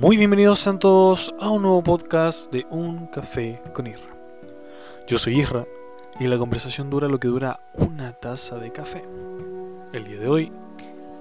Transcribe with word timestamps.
Muy 0.00 0.16
bienvenidos 0.16 0.66
a 0.66 0.78
todos 0.78 1.34
a 1.38 1.50
un 1.50 1.60
nuevo 1.60 1.82
podcast 1.82 2.50
de 2.50 2.66
Un 2.70 3.08
Café 3.08 3.60
con 3.74 3.86
Isra. 3.86 4.16
Yo 5.06 5.18
soy 5.18 5.38
Isra 5.38 5.66
y 6.18 6.26
la 6.26 6.38
conversación 6.38 6.88
dura 6.88 7.06
lo 7.06 7.20
que 7.20 7.28
dura 7.28 7.60
una 7.74 8.14
taza 8.14 8.56
de 8.56 8.72
café. 8.72 9.04
El 9.92 10.04
día 10.04 10.18
de 10.18 10.26
hoy 10.26 10.52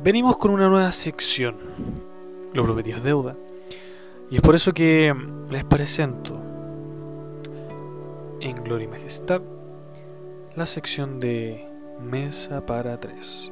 venimos 0.01 0.37
con 0.37 0.51
una 0.51 0.69
nueva 0.69 0.93
sección. 0.93 1.57
Lo 2.53 2.63
prometido 2.63 2.99
es 2.99 3.03
deuda. 3.03 3.35
Y 4.31 4.37
es 4.37 4.41
por 4.41 4.55
eso 4.55 4.73
que 4.73 5.13
les 5.49 5.65
presento 5.65 6.41
en 8.39 8.63
Gloria 8.63 8.85
y 8.85 8.87
Majestad 8.87 9.41
la 10.55 10.65
sección 10.65 11.19
de 11.19 11.67
Mesa 11.99 12.65
para 12.65 12.97
Tres. 12.97 13.51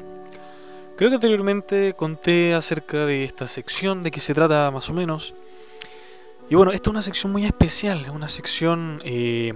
Creo 0.97 1.11
que 1.11 1.15
anteriormente 1.15 1.93
conté 1.93 2.55
acerca 2.55 3.05
de 3.05 3.23
esta 3.23 3.45
sección, 3.47 4.01
de 4.01 4.09
qué 4.09 4.19
se 4.19 4.33
trata 4.33 4.71
más 4.71 4.89
o 4.89 4.93
menos. 4.93 5.35
Y 6.49 6.55
bueno, 6.55 6.71
esta 6.71 6.89
es 6.89 6.91
una 6.91 7.03
sección 7.03 7.31
muy 7.31 7.45
especial, 7.45 8.03
es 8.03 8.09
una 8.09 8.27
sección, 8.27 8.99
eh, 9.05 9.53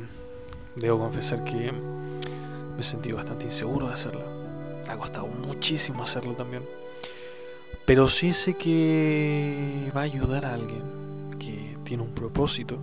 debo 0.76 0.99
confesar 0.99 1.44
que 1.44 1.72
me 1.72 2.80
he 2.80 2.84
sentido 2.84 3.18
bastante 3.18 3.46
inseguro 3.46 3.88
de 3.88 3.94
hacerla. 3.96 4.22
Ha 4.88 4.96
costado 4.98 5.26
muchísimo 5.26 6.04
hacerlo 6.04 6.34
también. 6.34 6.63
Pero 7.88 8.08
sí 8.08 8.34
sé 8.34 8.54
que 8.54 9.91
va 9.98 10.02
a 10.02 10.04
ayudar 10.04 10.46
a 10.46 10.54
alguien 10.54 11.40
que 11.40 11.76
tiene 11.84 12.04
un 12.04 12.13
propósito. 12.13 12.77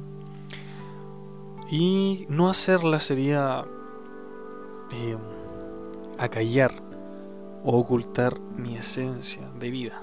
Y 1.71 2.27
no 2.29 2.51
hacerla 2.51 2.99
sería 2.99 3.65
eh, 4.91 5.17
acallar 6.19 6.88
o 7.71 7.77
ocultar 7.77 8.41
mi 8.57 8.79
esencia 8.79 9.43
de 9.61 9.71
vida. 9.71 10.03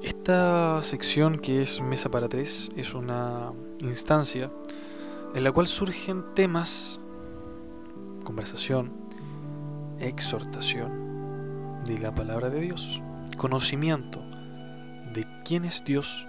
Esta 0.00 0.80
sección 0.84 1.40
que 1.40 1.60
es 1.60 1.80
Mesa 1.80 2.08
para 2.08 2.28
Tres 2.28 2.70
es 2.76 2.94
una 2.94 3.52
instancia 3.80 4.48
en 5.34 5.42
la 5.42 5.50
cual 5.50 5.66
surgen 5.66 6.22
temas, 6.36 7.00
conversación, 8.22 8.92
exhortación 9.98 11.82
de 11.84 11.98
la 11.98 12.14
palabra 12.14 12.48
de 12.48 12.60
Dios, 12.60 13.02
conocimiento 13.36 14.20
de 15.12 15.26
quién 15.44 15.64
es 15.64 15.84
Dios, 15.84 16.28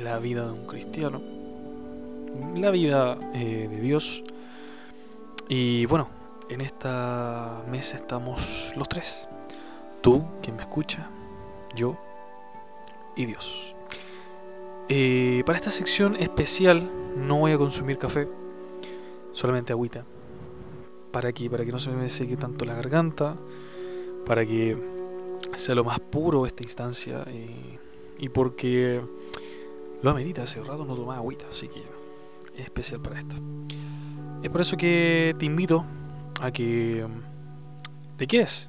la 0.00 0.20
vida 0.20 0.44
de 0.44 0.52
un 0.52 0.66
cristiano, 0.68 1.20
la 2.54 2.70
vida 2.70 3.18
eh, 3.34 3.66
de 3.68 3.80
Dios 3.80 4.22
y 5.48 5.86
bueno, 5.86 6.21
en 6.48 6.60
esta 6.60 7.62
mesa 7.70 7.96
estamos 7.96 8.72
los 8.76 8.88
tres. 8.88 9.28
Tú, 10.00 10.24
quien 10.42 10.56
me 10.56 10.62
escucha, 10.62 11.10
yo 11.74 11.96
y 13.16 13.26
Dios. 13.26 13.76
Eh, 14.88 15.42
para 15.46 15.56
esta 15.56 15.70
sección 15.70 16.16
especial 16.16 16.90
no 17.16 17.38
voy 17.38 17.52
a 17.52 17.58
consumir 17.58 17.98
café, 17.98 18.28
solamente 19.32 19.72
agüita. 19.72 20.04
Para 21.12 21.28
aquí, 21.28 21.48
para 21.48 21.64
que 21.64 21.72
no 21.72 21.78
se 21.78 21.90
me 21.90 22.08
seque 22.08 22.36
tanto 22.36 22.64
la 22.64 22.74
garganta, 22.74 23.36
para 24.26 24.44
que 24.46 24.76
sea 25.54 25.74
lo 25.74 25.84
más 25.84 26.00
puro 26.00 26.46
esta 26.46 26.62
instancia 26.62 27.24
y, 27.30 27.78
y 28.18 28.28
porque 28.30 29.00
lo 30.02 30.10
amerita, 30.10 30.42
hace 30.42 30.62
rato 30.62 30.84
no 30.84 30.94
tomaba 30.94 31.16
agüita, 31.16 31.44
así 31.50 31.68
que 31.68 31.80
es 32.56 32.64
especial 32.64 33.00
para 33.00 33.18
esto. 33.18 33.36
Es 34.42 34.50
por 34.50 34.60
eso 34.60 34.76
que 34.76 35.34
te 35.38 35.46
invito 35.46 35.84
a 36.42 36.50
que 36.50 37.06
te 38.16 38.26
quedes. 38.26 38.68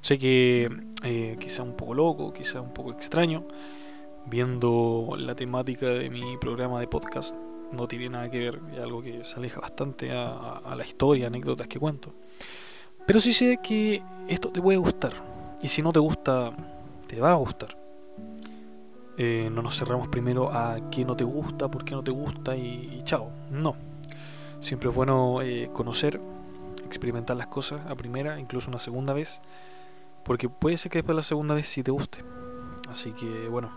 Sé 0.00 0.18
que 0.18 0.70
eh, 1.02 1.36
quizá 1.40 1.64
un 1.64 1.74
poco 1.74 1.94
loco, 1.94 2.32
quizá 2.32 2.60
un 2.60 2.72
poco 2.72 2.92
extraño, 2.92 3.44
viendo 4.26 5.16
la 5.18 5.34
temática 5.34 5.86
de 5.86 6.10
mi 6.10 6.36
programa 6.36 6.78
de 6.78 6.86
podcast. 6.86 7.34
No 7.72 7.88
tiene 7.88 8.08
nada 8.08 8.30
que 8.30 8.38
ver, 8.38 8.60
es 8.72 8.78
algo 8.78 9.02
que 9.02 9.24
se 9.24 9.36
aleja 9.36 9.60
bastante 9.60 10.12
a, 10.12 10.74
la 10.76 10.86
historia, 10.86 11.26
anécdotas 11.26 11.66
que 11.66 11.80
cuento. 11.80 12.12
Pero 13.04 13.18
sí 13.18 13.32
sé 13.32 13.58
que 13.60 14.00
esto 14.28 14.50
te 14.50 14.62
puede 14.62 14.78
gustar. 14.78 15.12
Y 15.60 15.66
si 15.66 15.82
no 15.82 15.92
te 15.92 15.98
gusta, 15.98 16.52
te 17.08 17.20
va 17.20 17.32
a 17.32 17.36
gustar. 17.36 17.76
Eh, 19.16 19.48
no 19.50 19.60
nos 19.60 19.76
cerramos 19.76 20.06
primero 20.08 20.52
a 20.52 20.90
qué 20.90 21.04
no 21.04 21.16
te 21.16 21.24
gusta, 21.24 21.68
por 21.68 21.84
qué 21.84 21.96
no 21.96 22.04
te 22.04 22.12
gusta 22.12 22.56
y, 22.56 23.00
chao. 23.02 23.30
No. 23.50 23.74
Siempre 24.60 24.90
es 24.90 24.94
bueno 24.94 25.42
eh, 25.42 25.68
conocer 25.72 26.20
experimentar 26.94 27.36
las 27.36 27.48
cosas 27.48 27.80
a 27.88 27.94
primera, 27.94 28.38
incluso 28.38 28.68
una 28.68 28.78
segunda 28.78 29.12
vez, 29.12 29.40
porque 30.24 30.48
puede 30.48 30.76
ser 30.76 30.90
que 30.90 30.98
después 30.98 31.14
de 31.14 31.20
la 31.20 31.22
segunda 31.22 31.54
vez 31.54 31.68
sí 31.68 31.82
te 31.82 31.90
guste. 31.90 32.24
Así 32.88 33.12
que 33.12 33.48
bueno, 33.48 33.70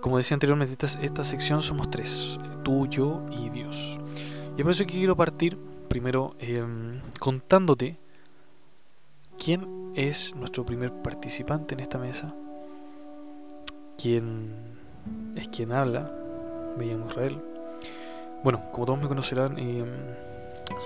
como 0.00 0.18
decía 0.18 0.34
anteriormente, 0.34 0.86
esta, 1.02 1.24
sección 1.24 1.62
somos 1.62 1.90
tres, 1.90 2.38
tú, 2.62 2.86
yo 2.86 3.24
y 3.30 3.48
Dios. 3.48 3.98
Y 4.56 4.62
por 4.62 4.72
eso 4.72 4.84
que 4.86 4.94
quiero 4.94 5.16
partir 5.16 5.58
primero 5.88 6.34
em, 6.38 7.00
contándote 7.18 7.98
quién 9.38 9.92
es 9.94 10.34
nuestro 10.34 10.64
primer 10.64 10.92
participante 10.92 11.74
en 11.74 11.80
esta 11.80 11.98
mesa, 11.98 12.34
quién 13.98 14.54
es 15.34 15.48
quien 15.48 15.72
habla, 15.72 16.12
me 16.76 16.86
llamo 16.86 17.08
Israel. 17.08 17.40
Bueno, 18.42 18.62
como 18.72 18.86
todos 18.86 19.00
me 19.00 19.08
conocerán, 19.08 19.58
eh, 19.58 19.84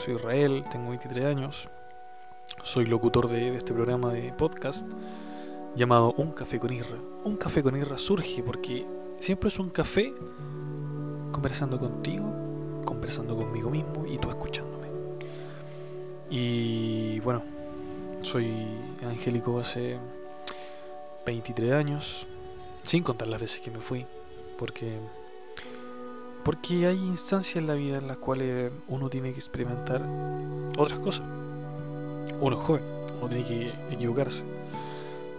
soy 0.04 0.14
Israel, 0.14 0.64
tengo 0.70 0.90
23 0.90 1.24
años, 1.24 1.68
soy 2.62 2.86
locutor 2.86 3.28
de, 3.28 3.56
este 3.56 3.72
programa 3.72 4.12
de 4.12 4.32
podcast 4.32 4.86
llamado 5.74 6.14
Un 6.16 6.32
Café 6.32 6.58
con 6.58 6.72
Irra. 6.72 6.98
Un 7.24 7.36
Café 7.36 7.62
con 7.62 7.76
Irra 7.76 7.98
surge 7.98 8.42
porque 8.42 8.86
siempre 9.18 9.48
es 9.48 9.58
un 9.58 9.70
café 9.70 10.12
conversando 11.32 11.78
contigo, 11.78 12.24
conversando 12.84 13.36
conmigo 13.36 13.70
mismo 13.70 14.06
y 14.06 14.18
tú 14.18 14.30
escuchándome. 14.30 14.88
Y 16.30 17.20
bueno, 17.20 17.42
soy 18.22 18.52
angélico 19.02 19.58
hace 19.58 19.98
23 21.26 21.72
años, 21.72 22.26
sin 22.84 23.02
contar 23.02 23.28
las 23.28 23.40
veces 23.40 23.60
que 23.60 23.70
me 23.70 23.80
fui, 23.80 24.06
porque 24.58 24.98
porque 26.44 26.86
hay 26.86 26.96
instancias 26.96 27.56
en 27.56 27.66
la 27.66 27.74
vida 27.74 27.98
en 27.98 28.06
las 28.06 28.16
cuales 28.16 28.72
uno 28.88 29.08
tiene 29.10 29.32
que 29.32 29.38
experimentar 29.38 30.02
otras 30.78 30.98
cosas. 31.00 31.22
Uno 32.40 32.56
es 32.56 32.62
joven, 32.62 32.82
uno 33.18 33.28
tiene 33.28 33.44
que 33.44 33.72
equivocarse. 33.90 34.44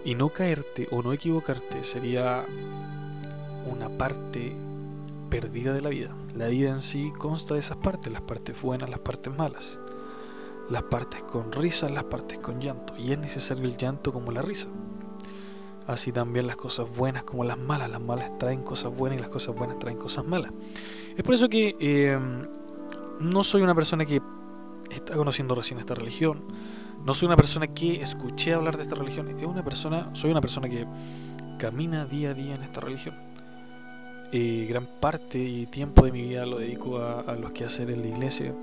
Y 0.04 0.14
no 0.14 0.28
caerte 0.30 0.88
o 0.90 1.02
no 1.02 1.12
equivocarte 1.12 1.84
sería 1.84 2.44
una 3.70 3.88
parte 3.88 4.52
perdida 5.30 5.72
de 5.72 5.80
la 5.80 5.90
vida. 5.90 6.14
La 6.36 6.46
vida 6.46 6.70
en 6.70 6.80
sí 6.80 7.12
consta 7.18 7.54
de 7.54 7.60
esas 7.60 7.76
partes, 7.78 8.12
las 8.12 8.22
partes 8.22 8.60
buenas, 8.60 8.90
las 8.90 9.00
partes 9.00 9.36
malas. 9.36 9.78
Las 10.70 10.84
partes 10.84 11.22
con 11.24 11.52
risa, 11.52 11.88
las 11.88 12.04
partes 12.04 12.38
con 12.38 12.60
llanto. 12.60 12.96
Y 12.96 13.12
es 13.12 13.18
necesario 13.18 13.64
el 13.64 13.76
llanto 13.76 14.12
como 14.12 14.32
la 14.32 14.42
risa 14.42 14.68
así 15.86 16.12
también 16.12 16.46
las 16.46 16.56
cosas 16.56 16.86
buenas 16.94 17.24
como 17.24 17.44
las 17.44 17.58
malas. 17.58 17.90
Las 17.90 18.00
malas 18.00 18.38
traen 18.38 18.62
cosas 18.62 18.94
buenas 18.96 19.18
y 19.18 19.20
las 19.20 19.30
cosas 19.30 19.54
buenas 19.54 19.78
traen 19.78 19.98
cosas 19.98 20.24
malas. 20.24 20.52
Es 21.16 21.22
por 21.22 21.34
eso 21.34 21.48
que 21.48 21.76
eh, 21.80 22.18
no 23.20 23.44
soy 23.44 23.62
una 23.62 23.74
persona 23.74 24.04
que 24.04 24.20
está 24.90 25.14
conociendo 25.14 25.54
recién 25.54 25.78
esta 25.78 25.94
religión. 25.94 26.42
No 27.04 27.14
soy 27.14 27.26
una 27.26 27.36
persona 27.36 27.66
que 27.66 28.00
escuché 28.00 28.54
hablar 28.54 28.76
de 28.76 28.84
esta 28.84 28.94
religión. 28.94 29.28
Es 29.28 29.44
una 29.44 29.64
persona, 29.64 30.10
soy 30.14 30.30
una 30.30 30.40
persona 30.40 30.68
que 30.68 30.86
camina 31.58 32.06
día 32.06 32.30
a 32.30 32.34
día 32.34 32.54
en 32.54 32.62
esta 32.62 32.80
religión. 32.80 33.14
Eh, 34.34 34.66
gran 34.68 34.86
parte 34.86 35.38
y 35.38 35.66
tiempo 35.66 36.04
de 36.04 36.12
mi 36.12 36.22
vida 36.22 36.46
lo 36.46 36.58
dedico 36.58 36.98
a, 36.98 37.34
los 37.34 37.52
que 37.52 37.64
hacer 37.64 37.90
en 37.90 38.00
la 38.00 38.08
iglesia, 38.08 38.54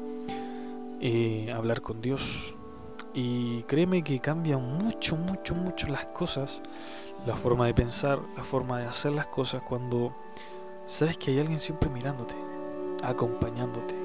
eh, 1.00 1.52
a 1.54 1.58
hablar 1.58 1.82
con 1.82 2.02
Dios. 2.02 2.56
Y 3.14 3.64
créeme 3.64 4.04
que 4.04 4.20
cambian 4.20 4.62
mucho, 4.62 5.16
mucho, 5.16 5.56
mucho 5.56 5.88
las 5.88 6.06
cosas 6.08 6.62
la 7.26 7.36
forma 7.36 7.66
de 7.66 7.74
pensar, 7.74 8.22
la 8.36 8.44
forma 8.44 8.80
de 8.80 8.86
hacer 8.86 9.12
las 9.12 9.28
cosas 9.28 9.62
cuando 9.62 10.16
sabes 10.86 11.18
que 11.18 11.32
hay 11.32 11.40
alguien 11.40 11.60
siempre 11.60 11.90
mirándote, 11.90 12.36
acompañándote, 13.04 13.96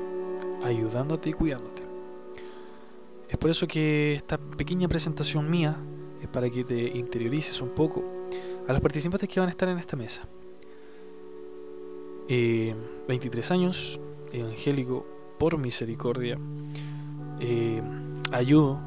ayudándote 0.64 1.30
y 1.30 1.32
cuidándote. 1.32 1.82
Es 3.28 3.38
por 3.38 3.50
eso 3.50 3.66
que 3.66 4.14
esta 4.14 4.38
pequeña 4.38 4.88
presentación 4.88 5.50
mía 5.50 5.76
es 6.22 6.28
para 6.28 6.48
que 6.50 6.64
te 6.64 6.96
interiorices 6.96 7.60
un 7.60 7.70
poco 7.70 8.04
a 8.66 8.72
los 8.72 8.80
participantes 8.80 9.28
que 9.28 9.40
van 9.40 9.48
a 9.48 9.50
estar 9.50 9.68
en 9.68 9.78
esta 9.78 9.96
mesa. 9.96 10.22
23 12.28 13.50
eh, 13.50 13.54
años, 13.54 14.00
evangélico 14.32 15.06
por 15.38 15.58
misericordia, 15.58 16.38
eh, 17.40 17.82
ayudo 18.32 18.80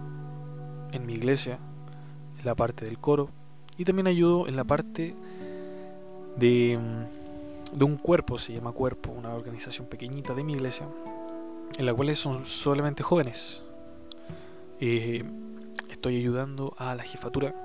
en 0.91 1.05
mi 1.05 1.13
iglesia, 1.13 1.59
en 2.39 2.45
la 2.45 2.55
parte 2.55 2.85
del 2.85 2.99
coro, 2.99 3.29
y 3.77 3.85
también 3.85 4.07
ayudo 4.07 4.47
en 4.47 4.55
la 4.55 4.63
parte 4.63 5.15
de, 6.37 6.79
de 7.71 7.83
un 7.85 7.97
cuerpo, 7.97 8.37
se 8.37 8.53
llama 8.53 8.71
Cuerpo, 8.71 9.11
una 9.11 9.33
organización 9.33 9.87
pequeñita 9.87 10.33
de 10.33 10.43
mi 10.43 10.53
iglesia, 10.53 10.87
en 11.77 11.85
la 11.85 11.93
cual 11.93 12.15
son 12.15 12.45
solamente 12.45 13.03
jóvenes. 13.03 13.63
Eh, 14.79 15.23
estoy 15.89 16.17
ayudando 16.17 16.73
a 16.77 16.95
la 16.95 17.03
jefatura 17.03 17.55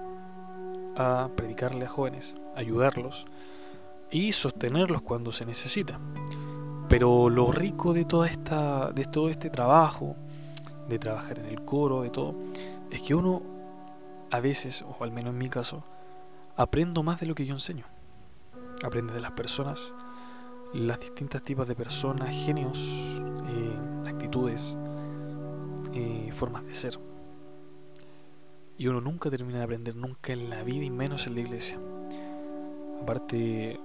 a 0.96 1.28
predicarle 1.34 1.86
a 1.86 1.88
jóvenes 1.88 2.34
ayudarlos 2.56 3.26
y 4.10 4.32
sostenerlos 4.32 5.02
cuando 5.02 5.32
se 5.32 5.46
necesita. 5.46 5.98
Pero 6.88 7.30
lo 7.30 7.50
rico 7.52 7.94
de 7.94 8.04
toda 8.04 8.28
esta 8.28 8.92
de 8.92 9.06
todo 9.06 9.30
este 9.30 9.48
trabajo, 9.48 10.16
de 10.88 10.98
trabajar 10.98 11.38
en 11.38 11.46
el 11.46 11.62
coro, 11.64 12.02
de 12.02 12.10
todo, 12.10 12.34
es 12.90 13.00
que 13.00 13.14
uno 13.14 13.42
a 14.30 14.40
veces, 14.40 14.82
o 14.82 15.02
al 15.02 15.12
menos 15.12 15.32
en 15.32 15.38
mi 15.38 15.48
caso, 15.48 15.84
aprendo 16.56 17.02
más 17.02 17.20
de 17.20 17.26
lo 17.26 17.34
que 17.34 17.46
yo 17.46 17.54
enseño. 17.54 17.86
Aprende 18.84 19.12
de 19.12 19.20
las 19.20 19.32
personas, 19.32 19.92
las 20.72 21.00
distintas 21.00 21.42
tipos 21.42 21.68
de 21.68 21.74
personas, 21.74 22.30
genios, 22.30 22.78
eh, 22.78 23.76
actitudes, 24.06 24.76
eh, 25.92 26.30
formas 26.32 26.64
de 26.64 26.74
ser. 26.74 26.98
Y 28.76 28.88
uno 28.88 29.00
nunca 29.00 29.30
termina 29.30 29.58
de 29.58 29.64
aprender, 29.64 29.94
nunca 29.94 30.32
en 30.32 30.50
la 30.50 30.62
vida 30.62 30.84
y 30.84 30.90
menos 30.90 31.26
en 31.26 31.34
la 31.34 31.40
iglesia. 31.40 31.78
Aparte, 33.00 33.78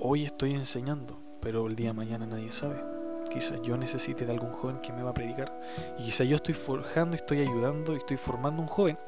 hoy 0.00 0.24
estoy 0.24 0.52
enseñando, 0.52 1.18
pero 1.40 1.66
el 1.66 1.76
día 1.76 1.88
de 1.88 1.94
mañana 1.94 2.26
nadie 2.26 2.52
sabe. 2.52 2.82
Quizás 3.30 3.62
yo 3.62 3.78
necesite 3.78 4.26
de 4.26 4.32
algún 4.32 4.52
joven 4.52 4.80
que 4.80 4.92
me 4.92 5.02
va 5.02 5.10
a 5.10 5.14
predicar. 5.14 5.58
Y 5.98 6.04
quizás 6.04 6.28
yo 6.28 6.36
estoy 6.36 6.54
forjando, 6.54 7.16
estoy 7.16 7.40
ayudando 7.40 7.94
y 7.94 7.98
estoy 7.98 8.16
formando 8.16 8.60
un 8.60 8.68
joven. 8.68 8.98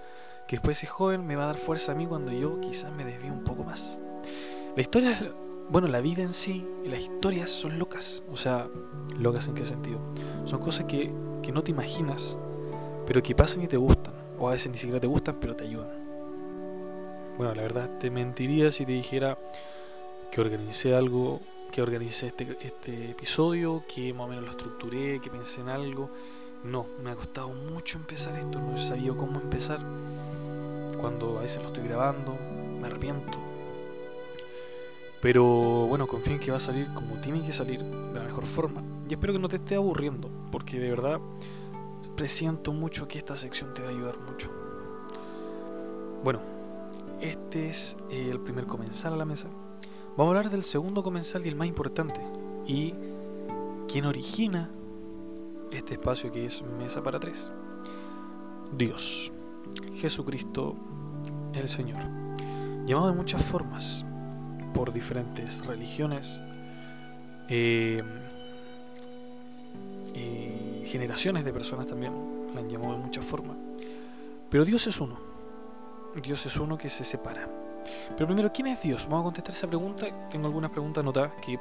Que 0.47 0.57
después 0.57 0.79
ese 0.79 0.87
joven 0.87 1.27
me 1.27 1.37
va 1.37 1.45
a 1.45 1.47
dar 1.47 1.57
fuerza 1.57 1.93
a 1.93 1.95
mí 1.95 2.07
cuando 2.07 2.33
yo 2.33 2.61
quizás 2.61 2.93
me 2.93 3.05
desvíe 3.05 3.31
un 3.31 3.45
poco 3.45 3.65
más. 3.65 3.99
La 4.77 4.83
historia, 4.83 5.17
bueno, 5.71 5.89
la 5.89 6.01
vida 6.01 6.23
en 6.23 6.33
sí 6.33 6.67
y 6.85 6.89
las 6.89 7.01
historias 7.01 7.51
son 7.51 7.79
locas. 7.79 8.23
O 8.31 8.37
sea, 8.37 8.69
locas 9.19 9.49
en 9.49 9.55
qué 9.55 9.65
sentido. 9.65 9.99
Son 10.45 10.61
cosas 10.61 10.87
que, 10.87 11.13
que 11.43 11.53
no 11.53 11.63
te 11.63 11.71
imaginas, 11.71 12.39
pero 13.07 13.23
que 13.23 13.35
pasan 13.35 13.63
y 13.63 13.69
te 13.69 13.77
gustan. 13.77 14.15
O 14.39 14.49
a 14.49 14.53
veces 14.53 14.71
ni 14.71 14.79
siquiera 14.79 15.01
te 15.01 15.07
gustan, 15.07 15.37
pero 15.41 15.55
te 15.55 15.65
ayudan. 15.65 16.05
Bueno, 17.39 17.55
la 17.55 17.63
verdad, 17.63 17.99
te 17.99 18.11
mentiría 18.11 18.71
si 18.71 18.85
te 18.85 18.93
dijera 18.93 19.39
que 20.31 20.41
organicé 20.41 20.95
algo 20.95 21.41
que 21.75 21.83
organicé 21.83 22.29
este, 22.29 22.57
este 22.61 23.11
episodio, 23.11 23.83
que 23.93 24.15
más 24.15 24.27
o 24.27 24.29
menos 24.29 24.45
lo 24.45 24.51
estructuré, 24.53 25.21
que 25.21 25.29
pensé 25.29 25.61
en 25.61 25.69
algo. 25.69 26.09
No, 26.65 26.87
me 27.03 27.11
ha 27.11 27.15
costado 27.15 27.49
mucho 27.49 27.99
empezar 27.99 28.37
esto, 28.37 28.59
no 28.59 28.75
he 28.75 28.79
sabido 28.79 29.17
cómo 29.17 29.39
empezar. 29.39 29.81
Cuando 30.99 31.39
a 31.39 31.43
veces 31.43 31.61
lo 31.63 31.69
estoy 31.69 31.85
grabando, 31.85 32.37
me 32.81 32.87
arrepiento. 32.87 33.39
Pero 35.21 35.45
bueno, 35.87 36.07
confío 36.07 36.35
en 36.35 36.41
que 36.41 36.51
va 36.51 36.57
a 36.57 36.61
salir 36.61 36.89
como 36.95 37.21
tiene 37.21 37.43
que 37.43 37.53
salir, 37.53 37.83
de 37.83 38.19
la 38.19 38.25
mejor 38.25 38.47
forma. 38.47 38.83
Y 39.09 39.13
espero 39.13 39.35
que 39.35 39.39
no 39.39 39.49
te 39.49 39.57
esté 39.57 39.75
aburriendo, 39.75 40.31
porque 40.51 40.79
de 40.81 40.89
verdad 40.89 41.21
presiento 42.17 42.73
mucho 42.73 43.09
que 43.09 43.19
esta 43.19 43.37
sección 43.37 43.75
te 43.75 43.83
va 43.83 43.89
a 43.89 43.91
ayudar 43.91 44.19
mucho. 44.19 44.51
Bueno, 46.23 46.41
este 47.21 47.69
es 47.69 47.97
el 48.11 48.41
primer 48.41 48.67
comenzar 48.67 49.13
a 49.13 49.17
la 49.17 49.27
mesa. 49.27 49.49
Vamos 50.17 50.35
a 50.35 50.39
hablar 50.39 50.51
del 50.51 50.63
segundo 50.63 51.03
comensal 51.03 51.45
y 51.45 51.49
el 51.49 51.57
más 51.57 51.67
importante, 51.67 52.21
y 52.67 52.95
quien 53.87 54.07
origina 54.07 54.71
este 55.77 55.95
espacio 55.95 56.31
que 56.31 56.47
es 56.47 56.63
Mesa 56.63 57.03
para 57.03 57.19
Tres. 57.21 57.51
Dios, 58.73 59.33
Jesucristo 59.95 60.77
el 61.53 61.69
Señor, 61.69 62.03
llamado 62.87 63.09
de 63.09 63.15
muchas 63.15 63.43
formas 63.43 64.05
por 64.73 64.93
diferentes 64.93 65.65
religiones, 65.65 66.41
eh, 67.49 68.03
eh, 70.15 70.83
generaciones 70.87 71.45
de 71.45 71.53
personas 71.53 71.87
también 71.87 72.13
la 72.55 72.61
han 72.61 72.69
llamado 72.69 72.95
de 72.95 72.99
muchas 72.99 73.25
formas, 73.25 73.57
pero 74.51 74.65
Dios 74.65 74.87
es 74.87 75.01
uno, 75.01 75.17
Dios 76.23 76.45
es 76.47 76.57
uno 76.57 76.77
que 76.77 76.89
se 76.89 77.05
separa 77.05 77.49
pero 78.17 78.27
primero, 78.27 78.53
¿quién 78.53 78.69
es 78.69 78.83
Dios? 78.83 79.05
Vamos 79.05 79.21
a 79.21 79.25
contestar 79.25 79.55
esa 79.55 79.67
pregunta. 79.67 80.07
Tengo 80.31 80.47
algunas 80.47 80.71
preguntas 80.71 81.03
anotadas 81.03 81.33
que 81.45 81.59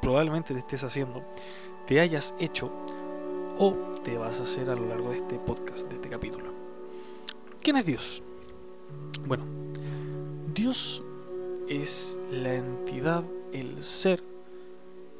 probablemente 0.00 0.54
te 0.54 0.60
estés 0.60 0.84
haciendo, 0.84 1.22
te 1.86 2.00
hayas 2.00 2.34
hecho 2.38 2.70
o 3.58 3.72
te 4.04 4.16
vas 4.18 4.40
a 4.40 4.44
hacer 4.44 4.70
a 4.70 4.74
lo 4.74 4.86
largo 4.86 5.10
de 5.10 5.18
este 5.18 5.38
podcast, 5.38 5.88
de 5.88 5.96
este 5.96 6.08
capítulo. 6.08 6.46
¿Quién 7.62 7.76
es 7.76 7.86
Dios? 7.86 8.22
Bueno, 9.26 9.44
Dios 10.54 11.02
es 11.68 12.20
la 12.30 12.54
entidad, 12.54 13.24
el 13.52 13.82
ser 13.82 14.22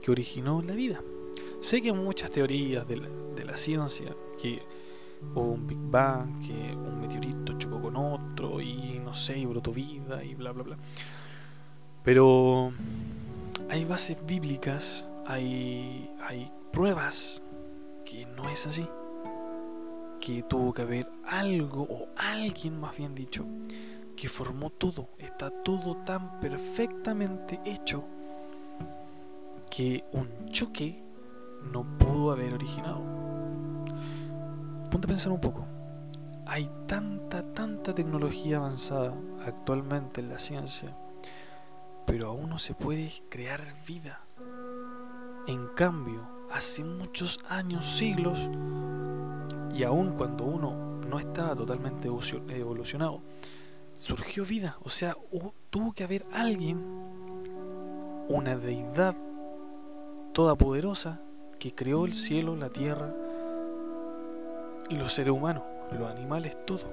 que 0.03 0.11
originó 0.11 0.63
la 0.63 0.75
vida. 0.75 1.01
Sé 1.61 1.83
que 1.83 1.93
muchas 1.93 2.31
teorías 2.31 2.87
de 2.87 2.97
la, 2.99 3.09
de 3.09 3.45
la 3.45 3.57
ciencia 3.57 4.15
que 4.41 4.63
o 5.35 5.41
un 5.41 5.67
Big 5.67 5.79
Bang, 5.79 6.41
que 6.47 6.53
un 6.53 7.01
meteorito 7.01 7.59
chocó 7.59 7.81
con 7.81 7.97
otro 7.97 8.61
y 8.61 9.01
no 9.03 9.15
sé, 9.15 9.39
y 9.39 9.47
brotó 9.47 9.73
vida 9.73 10.23
y 10.23 10.35
bla 10.35 10.53
bla 10.53 10.63
bla. 10.63 10.77
Pero 12.05 12.73
hay 13.69 13.85
bases 13.85 14.19
bíblicas, 14.25 15.09
hay, 15.27 16.11
hay 16.21 16.51
pruebas 16.73 17.43
que 18.07 18.25
no 18.25 18.49
es 18.49 18.67
así. 18.67 18.89
Que 20.21 20.43
tuvo 20.45 20.73
que 20.73 20.83
haber 20.83 21.11
algo, 21.27 21.83
o 21.83 22.09
alguien 22.17 22.81
más 22.81 22.97
bien 22.97 23.15
dicho, 23.15 23.45
que 24.17 24.29
formó 24.29 24.71
todo. 24.71 25.11
Está 25.19 25.51
todo 25.51 25.97
tan 25.97 26.41
perfectamente 26.41 27.61
hecho 27.67 28.05
que 29.71 30.05
un 30.13 30.49
choque 30.51 31.03
no 31.71 31.85
pudo 31.99 32.33
haber 32.33 32.55
originado 32.55 33.27
ponte 34.97 35.07
a 35.07 35.09
pensar 35.09 35.33
un 35.33 35.41
poco. 35.41 35.67
Hay 36.47 36.71
tanta, 36.87 37.43
tanta 37.53 37.95
tecnología 37.95 38.57
avanzada 38.57 39.13
actualmente 39.45 40.21
en 40.21 40.29
la 40.29 40.39
ciencia, 40.39 40.97
pero 42.07 42.29
aún 42.29 42.49
no 42.49 42.59
se 42.59 42.75
puede 42.75 43.13
crear 43.29 43.61
vida. 43.87 44.21
En 45.47 45.67
cambio, 45.69 46.27
hace 46.51 46.85
muchos 46.85 47.41
años, 47.49 47.87
siglos, 47.87 48.39
y 49.75 49.83
aún 49.85 50.13
cuando 50.13 50.45
uno 50.45 51.01
no 51.09 51.19
estaba 51.19 51.55
totalmente 51.55 52.09
evolucionado, 52.09 53.21
surgió 53.95 54.45
vida. 54.45 54.79
O 54.83 54.89
sea, 54.89 55.17
tuvo 55.71 55.93
que 55.93 56.05
haber 56.05 56.25
alguien, 56.33 56.79
una 58.29 58.57
deidad 58.57 59.15
todopoderosa, 60.33 61.21
que 61.59 61.75
creó 61.75 62.05
el 62.05 62.15
cielo, 62.15 62.57
la 62.57 62.71
tierra, 62.71 63.15
y 64.89 64.95
los 64.95 65.13
seres 65.13 65.33
humanos, 65.33 65.63
los 65.93 66.11
animales, 66.11 66.57
todo. 66.65 66.93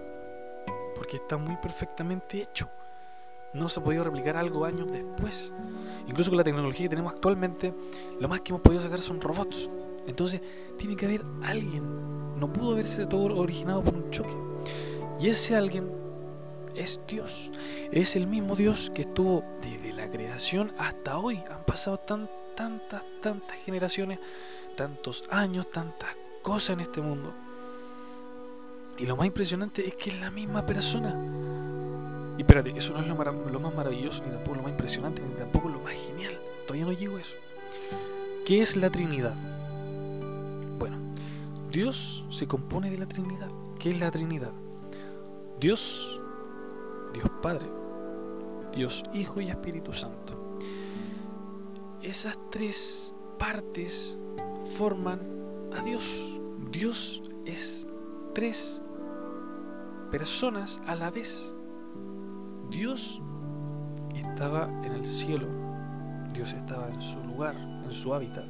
Porque 0.96 1.18
está 1.18 1.38
muy 1.38 1.57
perfectamente 1.57 2.42
hecho. 2.42 2.69
No 3.54 3.69
se 3.69 3.80
ha 3.80 3.83
podido 3.83 4.04
replicar 4.04 4.38
algo 4.38 4.66
años 4.66 4.92
después. 4.92 5.52
Incluso 6.07 6.31
con 6.31 6.38
la 6.38 6.44
tecnología 6.44 6.86
que 6.86 6.90
tenemos 6.90 7.14
actualmente, 7.14 7.74
lo 8.19 8.28
más 8.28 8.42
que 8.42 8.52
hemos 8.52 8.62
podido 8.62 8.81
sacar 8.81 9.00
son 9.00 9.22
robots. 9.22 9.69
Entonces, 10.07 10.42
tiene 10.78 10.95
que 10.95 11.06
haber 11.06 11.24
alguien. 11.44 12.40
No 12.40 12.52
pudo 12.52 12.74
haberse 12.74 13.06
todo 13.06 13.36
originado 13.38 13.83
por 13.83 13.95
un 13.95 14.10
choque. 14.12 14.36
Y 15.19 15.30
ese 15.30 15.56
alguien 15.56 15.92
es 16.76 17.00
Dios. 17.07 17.52
Es 17.92 18.16
el 18.16 18.28
mismo 18.28 18.56
Dios 18.56 18.92
que 18.94 19.04
estuvo 19.04 19.44
desde 19.62 19.94
la 19.94 20.10
creación 20.10 20.74
hasta 20.78 21.18
hoy. 21.18 21.44
Han 21.50 21.64
pasado 21.66 21.98
tan, 22.00 22.30
tantas, 22.56 23.04
tantas 23.22 23.57
generaciones, 23.60 24.19
tantos 24.76 25.24
años, 25.30 25.69
tantas 25.69 26.10
cosas 26.42 26.72
en 26.72 26.80
este 26.81 27.02
mundo. 27.02 27.33
Y 28.98 29.06
lo 29.06 29.16
más 29.16 29.28
impresionante 29.28 29.88
es 29.88 29.95
que 29.95 30.12
es 30.12 30.19
la 30.19 30.31
misma 30.31 30.66
persona. 30.66 31.16
Y 32.37 32.42
espérate, 32.42 32.73
eso 32.75 32.94
no 32.94 32.99
es 32.99 33.07
lo, 33.07 33.59
más 33.59 33.75
maravilloso, 33.75 34.23
ni 34.23 34.31
tampoco 34.31 34.56
lo 34.57 34.63
más 34.63 34.71
impresionante, 34.71 35.21
ni 35.21 35.35
tampoco 35.35 35.69
lo 35.69 35.80
más 35.80 35.94
genial. 35.94 36.37
Todavía 36.66 36.85
no 36.85 36.94
llego 36.94 37.18
a 37.18 37.21
eso. 37.21 37.35
¿Qué 38.45 38.61
es 38.61 38.75
la 38.75 38.90
Trinidad? 38.90 39.35
Bueno, 40.80 40.97
Dios 41.69 42.25
se 42.30 42.47
compone 42.47 42.90
de 42.90 42.97
la 42.97 43.06
Trinidad. 43.06 43.49
¿Qué 43.80 43.92
es 43.92 43.99
la 43.99 44.09
Trinidad? 44.11 44.52
Dios, 45.59 46.21
Dios 47.13 47.30
Padre, 47.42 47.66
Dios 48.75 49.04
Hijo 49.13 49.40
y 49.40 49.49
Espíritu 49.49 49.94
Santo. 49.94 50.57
Esas 52.02 52.37
tres 52.49 53.13
partes 53.37 54.18
forman 54.78 55.21
a 55.71 55.81
Dios. 55.83 56.40
Dios 56.71 57.23
es 57.45 57.87
tres 58.33 58.81
personas 60.11 60.81
a 60.85 60.95
la 60.95 61.11
vez. 61.11 61.56
Dios 62.73 63.21
estaba 64.15 64.68
en 64.83 64.94
el 64.94 65.06
cielo, 65.06 65.47
Dios 66.33 66.53
estaba 66.53 66.89
en 66.89 67.01
su 67.03 67.23
lugar, 67.23 67.56
en 67.56 67.92
su 67.92 68.15
hábitat. 68.15 68.45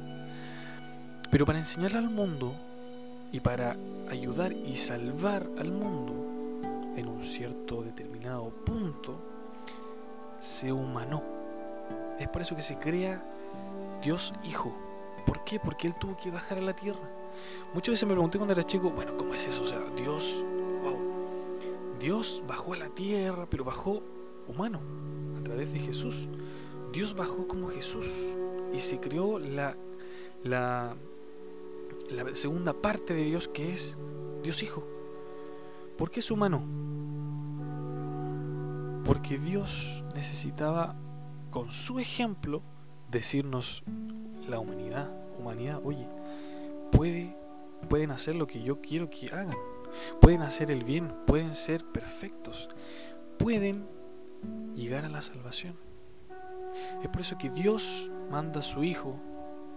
Pero 1.30 1.44
para 1.44 1.58
enseñarle 1.58 1.98
al 1.98 2.08
mundo 2.08 2.54
y 3.32 3.40
para 3.40 3.76
ayudar 4.10 4.52
y 4.52 4.78
salvar 4.78 5.46
al 5.58 5.70
mundo 5.70 6.14
en 6.96 7.06
un 7.06 7.22
cierto 7.22 7.82
determinado 7.82 8.48
punto, 8.48 9.20
se 10.40 10.72
humanó. 10.72 11.22
Es 12.18 12.28
por 12.28 12.40
eso 12.40 12.56
que 12.56 12.62
se 12.62 12.78
crea 12.78 13.22
Dios 14.02 14.32
Hijo. 14.42 14.74
¿Por 15.26 15.44
qué? 15.44 15.60
Porque 15.60 15.86
Él 15.86 15.96
tuvo 16.00 16.16
que 16.16 16.30
bajar 16.30 16.56
a 16.56 16.62
la 16.62 16.74
tierra. 16.74 17.10
Muchas 17.74 17.92
veces 17.92 18.08
me 18.08 18.14
pregunté 18.14 18.38
cuando 18.38 18.54
era 18.54 18.64
chico, 18.64 18.90
bueno, 18.90 19.18
¿cómo 19.18 19.34
es 19.34 19.46
eso? 19.48 19.64
O 19.64 19.66
sea, 19.66 19.80
Dios 19.96 20.43
Dios 22.04 22.42
bajó 22.46 22.74
a 22.74 22.76
la 22.76 22.90
tierra, 22.90 23.46
pero 23.48 23.64
bajó 23.64 24.02
humano, 24.46 24.78
a 25.40 25.42
través 25.42 25.72
de 25.72 25.78
Jesús. 25.78 26.28
Dios 26.92 27.16
bajó 27.16 27.48
como 27.48 27.68
Jesús 27.68 28.36
y 28.74 28.80
se 28.80 29.00
creó 29.00 29.38
la, 29.38 29.74
la, 30.42 30.96
la 32.10 32.36
segunda 32.36 32.74
parte 32.74 33.14
de 33.14 33.24
Dios 33.24 33.48
que 33.48 33.72
es 33.72 33.96
Dios 34.42 34.62
Hijo. 34.62 34.86
¿Por 35.96 36.10
qué 36.10 36.20
es 36.20 36.30
humano? 36.30 36.62
Porque 39.06 39.38
Dios 39.38 40.04
necesitaba, 40.14 40.96
con 41.50 41.70
su 41.70 42.00
ejemplo, 42.00 42.60
decirnos 43.10 43.82
la 44.46 44.58
humanidad, 44.58 45.10
humanidad, 45.38 45.80
oye, 45.82 46.06
puede, 46.92 47.34
pueden 47.88 48.10
hacer 48.10 48.34
lo 48.34 48.46
que 48.46 48.62
yo 48.62 48.82
quiero 48.82 49.08
que 49.08 49.28
hagan, 49.28 49.56
pueden 50.20 50.42
hacer 50.42 50.70
el 50.70 50.84
bien, 50.84 51.12
pueden 51.26 51.54
ser 51.54 51.84
perfectos, 51.84 52.68
pueden 53.38 53.86
llegar 54.74 55.04
a 55.04 55.08
la 55.08 55.22
salvación. 55.22 55.76
Es 57.02 57.08
por 57.08 57.20
eso 57.20 57.38
que 57.38 57.50
Dios 57.50 58.10
manda 58.30 58.60
a 58.60 58.62
su 58.62 58.82
Hijo, 58.82 59.16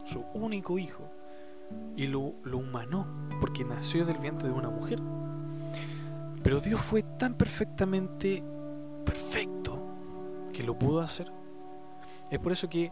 su 0.06 0.22
único 0.34 0.80
Hijo, 0.80 1.10
y 1.96 2.08
lo, 2.08 2.36
lo 2.44 2.58
humanó, 2.60 3.08
porque 3.42 3.66
nació 3.66 4.06
del 4.06 4.18
vientre 4.18 4.48
de 4.48 4.54
una 4.54 4.70
mujer. 4.70 5.00
Pero 6.44 6.60
Dios 6.60 6.82
fue 6.82 7.04
tan 7.04 7.36
perfectamente 7.36 8.44
perfecto 9.06 9.86
que 10.54 10.64
lo 10.64 10.78
pudo 10.78 11.02
hacer. 11.02 11.32
Es 12.32 12.40
por 12.40 12.52
eso 12.52 12.70
que 12.70 12.92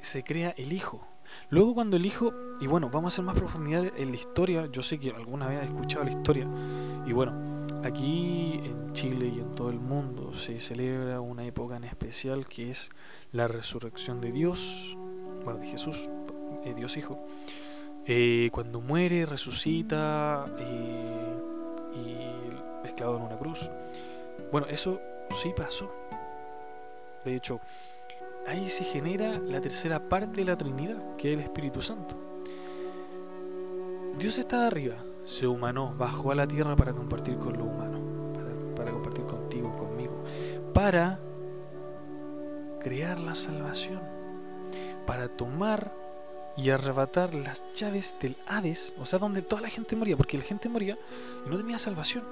se 0.00 0.22
crea 0.22 0.54
el 0.56 0.72
Hijo. 0.72 1.06
Luego 1.50 1.74
cuando 1.74 1.96
el 1.96 2.06
Hijo, 2.06 2.32
y 2.60 2.66
bueno, 2.66 2.90
vamos 2.90 3.12
a 3.12 3.14
hacer 3.14 3.24
más 3.24 3.36
profundidad 3.36 3.84
en 3.96 4.10
la 4.10 4.16
historia, 4.16 4.66
yo 4.66 4.82
sé 4.82 4.98
que 4.98 5.10
alguna 5.10 5.48
vez 5.48 5.60
has 5.60 5.66
escuchado 5.66 6.04
la 6.04 6.10
historia, 6.10 6.46
y 7.06 7.12
bueno, 7.12 7.66
aquí 7.84 8.60
en 8.64 8.92
Chile 8.92 9.32
y 9.34 9.40
en 9.40 9.54
todo 9.54 9.70
el 9.70 9.78
mundo 9.78 10.32
se 10.34 10.60
celebra 10.60 11.20
una 11.20 11.44
época 11.44 11.76
en 11.76 11.84
especial 11.84 12.46
que 12.46 12.70
es 12.70 12.90
la 13.32 13.48
resurrección 13.48 14.20
de 14.20 14.32
Dios, 14.32 14.96
bueno, 15.44 15.60
de 15.60 15.66
Jesús, 15.66 16.08
de 16.64 16.74
Dios 16.74 16.96
Hijo. 16.96 17.18
Eh, 18.08 18.50
cuando 18.52 18.80
muere, 18.80 19.26
resucita 19.26 20.46
eh, 20.58 21.34
y 21.94 22.82
mezclado 22.84 23.16
en 23.16 23.22
una 23.24 23.36
cruz. 23.36 23.68
Bueno, 24.52 24.68
eso 24.68 25.00
sí 25.42 25.52
pasó. 25.56 25.90
De 27.24 27.34
hecho, 27.34 27.60
ahí 28.46 28.68
se 28.68 28.84
genera 28.84 29.38
la 29.38 29.60
tercera 29.60 30.08
parte 30.08 30.40
de 30.40 30.46
la 30.46 30.56
Trinidad, 30.56 31.16
que 31.16 31.32
es 31.32 31.38
el 31.38 31.44
Espíritu 31.44 31.82
Santo. 31.82 32.16
Dios 34.18 34.38
estaba 34.38 34.66
arriba, 34.66 34.96
se 35.24 35.46
humanó, 35.46 35.94
bajó 35.96 36.32
a 36.32 36.34
la 36.34 36.46
tierra 36.46 36.74
para 36.76 36.92
compartir 36.92 37.36
con 37.36 37.58
lo 37.58 37.64
humano, 37.64 38.00
para, 38.32 38.74
para 38.74 38.90
compartir 38.92 39.24
contigo, 39.26 39.76
conmigo, 39.76 40.24
para 40.72 41.18
crear 42.80 43.18
la 43.18 43.34
salvación, 43.34 44.00
para 45.06 45.28
tomar 45.28 45.92
y 46.56 46.70
arrebatar 46.70 47.34
las 47.34 47.62
llaves 47.74 48.16
del 48.20 48.36
Hades, 48.46 48.94
o 48.98 49.04
sea, 49.04 49.18
donde 49.18 49.42
toda 49.42 49.60
la 49.60 49.68
gente 49.68 49.94
moría, 49.94 50.16
porque 50.16 50.38
la 50.38 50.44
gente 50.44 50.68
moría 50.68 50.96
y 51.44 51.50
no 51.50 51.56
tenía 51.58 51.78
salvación. 51.78 52.24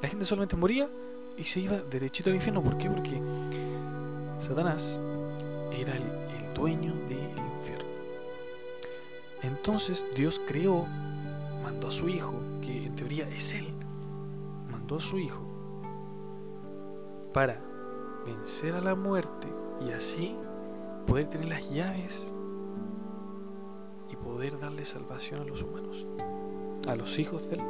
La 0.00 0.08
gente 0.08 0.24
solamente 0.24 0.56
moría 0.56 0.88
y 1.36 1.44
se 1.44 1.60
iba 1.60 1.78
derechito 1.78 2.30
al 2.30 2.36
infierno. 2.36 2.62
¿Por 2.62 2.78
qué? 2.78 2.88
Porque 2.88 3.20
Satanás 4.38 5.00
era 5.74 5.94
el, 5.96 6.24
dueño 6.54 6.94
del 7.08 7.36
infierno. 7.58 7.90
Entonces 9.42 10.04
Dios 10.14 10.40
creó, 10.46 10.86
mandó 11.64 11.88
a 11.88 11.90
su 11.90 12.08
hijo, 12.08 12.38
que 12.62 12.86
en 12.86 12.94
teoría 12.94 13.28
es 13.28 13.54
él, 13.54 13.66
mandó 14.70 14.96
a 14.96 15.00
su 15.00 15.18
hijo 15.18 15.44
para 17.32 17.60
vencer 18.24 18.76
a 18.76 18.80
la 18.80 18.94
muerte 18.94 19.48
y 19.84 19.90
así 19.90 20.36
poder 21.08 21.28
tener 21.28 21.48
las 21.48 21.68
llaves 21.70 22.32
y 24.10 24.16
poder 24.16 24.58
darle 24.58 24.84
salvación 24.84 25.40
a 25.40 25.44
los 25.44 25.62
humanos, 25.62 26.06
a 26.86 26.94
los 26.94 27.18
hijos 27.18 27.48
de 27.48 27.56
Él, 27.56 27.62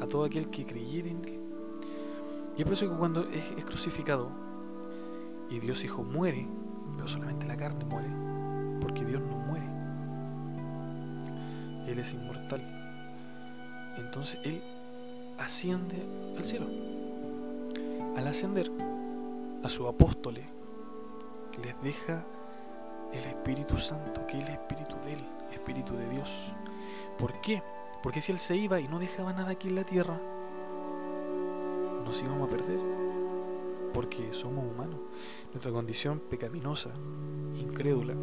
a 0.00 0.06
todo 0.06 0.24
aquel 0.24 0.50
que 0.50 0.64
creyera 0.64 1.10
en 1.10 1.24
Él. 1.24 1.40
Y 2.56 2.62
es 2.62 2.64
por 2.64 2.72
eso 2.72 2.90
que 2.90 2.96
cuando 2.96 3.28
es, 3.28 3.64
crucificado 3.64 4.30
y 5.48 5.60
Dios 5.60 5.84
Hijo 5.84 6.02
muere, 6.02 6.46
pero 7.00 7.08
solamente 7.08 7.46
la 7.46 7.56
carne 7.56 7.82
muere, 7.86 8.10
porque 8.78 9.06
Dios 9.06 9.22
no 9.22 9.38
muere. 9.38 9.64
Él 11.90 11.98
es 11.98 12.12
inmortal. 12.12 12.60
Entonces 13.96 14.38
Él 14.44 14.60
asciende 15.38 15.96
al 16.36 16.44
cielo. 16.44 16.66
Al 18.18 18.26
ascender 18.26 18.70
a 19.64 19.68
sus 19.70 19.88
apóstoles, 19.88 20.44
les 21.64 21.82
deja 21.82 22.22
el 23.14 23.24
Espíritu 23.24 23.78
Santo, 23.78 24.26
que 24.26 24.38
es 24.38 24.46
el 24.46 24.52
Espíritu 24.56 24.94
de 25.02 25.14
Él, 25.14 25.24
Espíritu 25.52 25.96
de 25.96 26.06
Dios. 26.10 26.52
¿Por 27.18 27.40
qué? 27.40 27.62
Porque 28.02 28.20
si 28.20 28.30
Él 28.30 28.38
se 28.38 28.56
iba 28.56 28.78
y 28.78 28.88
no 28.88 28.98
dejaba 28.98 29.32
nada 29.32 29.52
aquí 29.52 29.68
en 29.68 29.76
la 29.76 29.84
tierra, 29.84 30.20
nos 32.04 32.20
íbamos 32.20 32.46
a 32.46 32.50
perder. 32.50 32.99
Porque 33.92 34.32
somos 34.32 34.64
humanos. 34.64 35.00
Nuestra 35.52 35.72
condición 35.72 36.20
pecaminosa, 36.20 36.90
incrédula, 37.56 38.14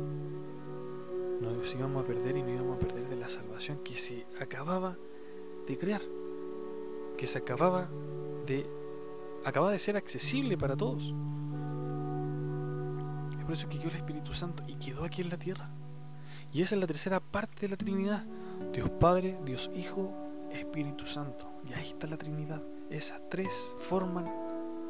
nos 1.41 1.75
íbamos 1.75 2.03
a 2.03 2.07
perder 2.07 2.37
y 2.37 2.41
nos 2.41 2.51
íbamos 2.51 2.77
a 2.77 2.79
perder 2.79 3.09
de 3.09 3.15
la 3.15 3.29
salvación 3.29 3.79
que 3.83 3.95
se 3.95 4.25
acababa 4.39 4.97
de 5.67 5.77
crear, 5.77 6.01
que 7.17 7.27
se 7.27 7.37
acababa 7.37 7.89
de 8.45 8.65
acaba 9.45 9.71
de 9.71 9.79
ser 9.79 9.95
accesible 9.95 10.57
para 10.57 10.75
todos 10.75 11.13
por 13.47 13.53
eso 13.53 13.69
que 13.69 13.77
quedó 13.77 13.91
el 13.91 13.95
Espíritu 13.95 14.33
Santo 14.33 14.61
y 14.67 14.73
quedó 14.75 15.05
aquí 15.05 15.21
en 15.21 15.29
la 15.29 15.37
tierra. 15.37 15.69
Y 16.51 16.61
esa 16.61 16.75
es 16.75 16.81
la 16.81 16.87
tercera 16.87 17.21
parte 17.21 17.61
de 17.61 17.69
la 17.69 17.77
Trinidad. 17.77 18.25
Dios 18.73 18.89
Padre, 18.89 19.39
Dios 19.45 19.71
Hijo, 19.73 20.11
Espíritu 20.51 21.05
Santo. 21.05 21.49
Y 21.65 21.71
ahí 21.71 21.87
está 21.87 22.07
la 22.07 22.17
Trinidad. 22.17 22.61
Esas 22.89 23.21
tres 23.29 23.73
forman 23.77 24.27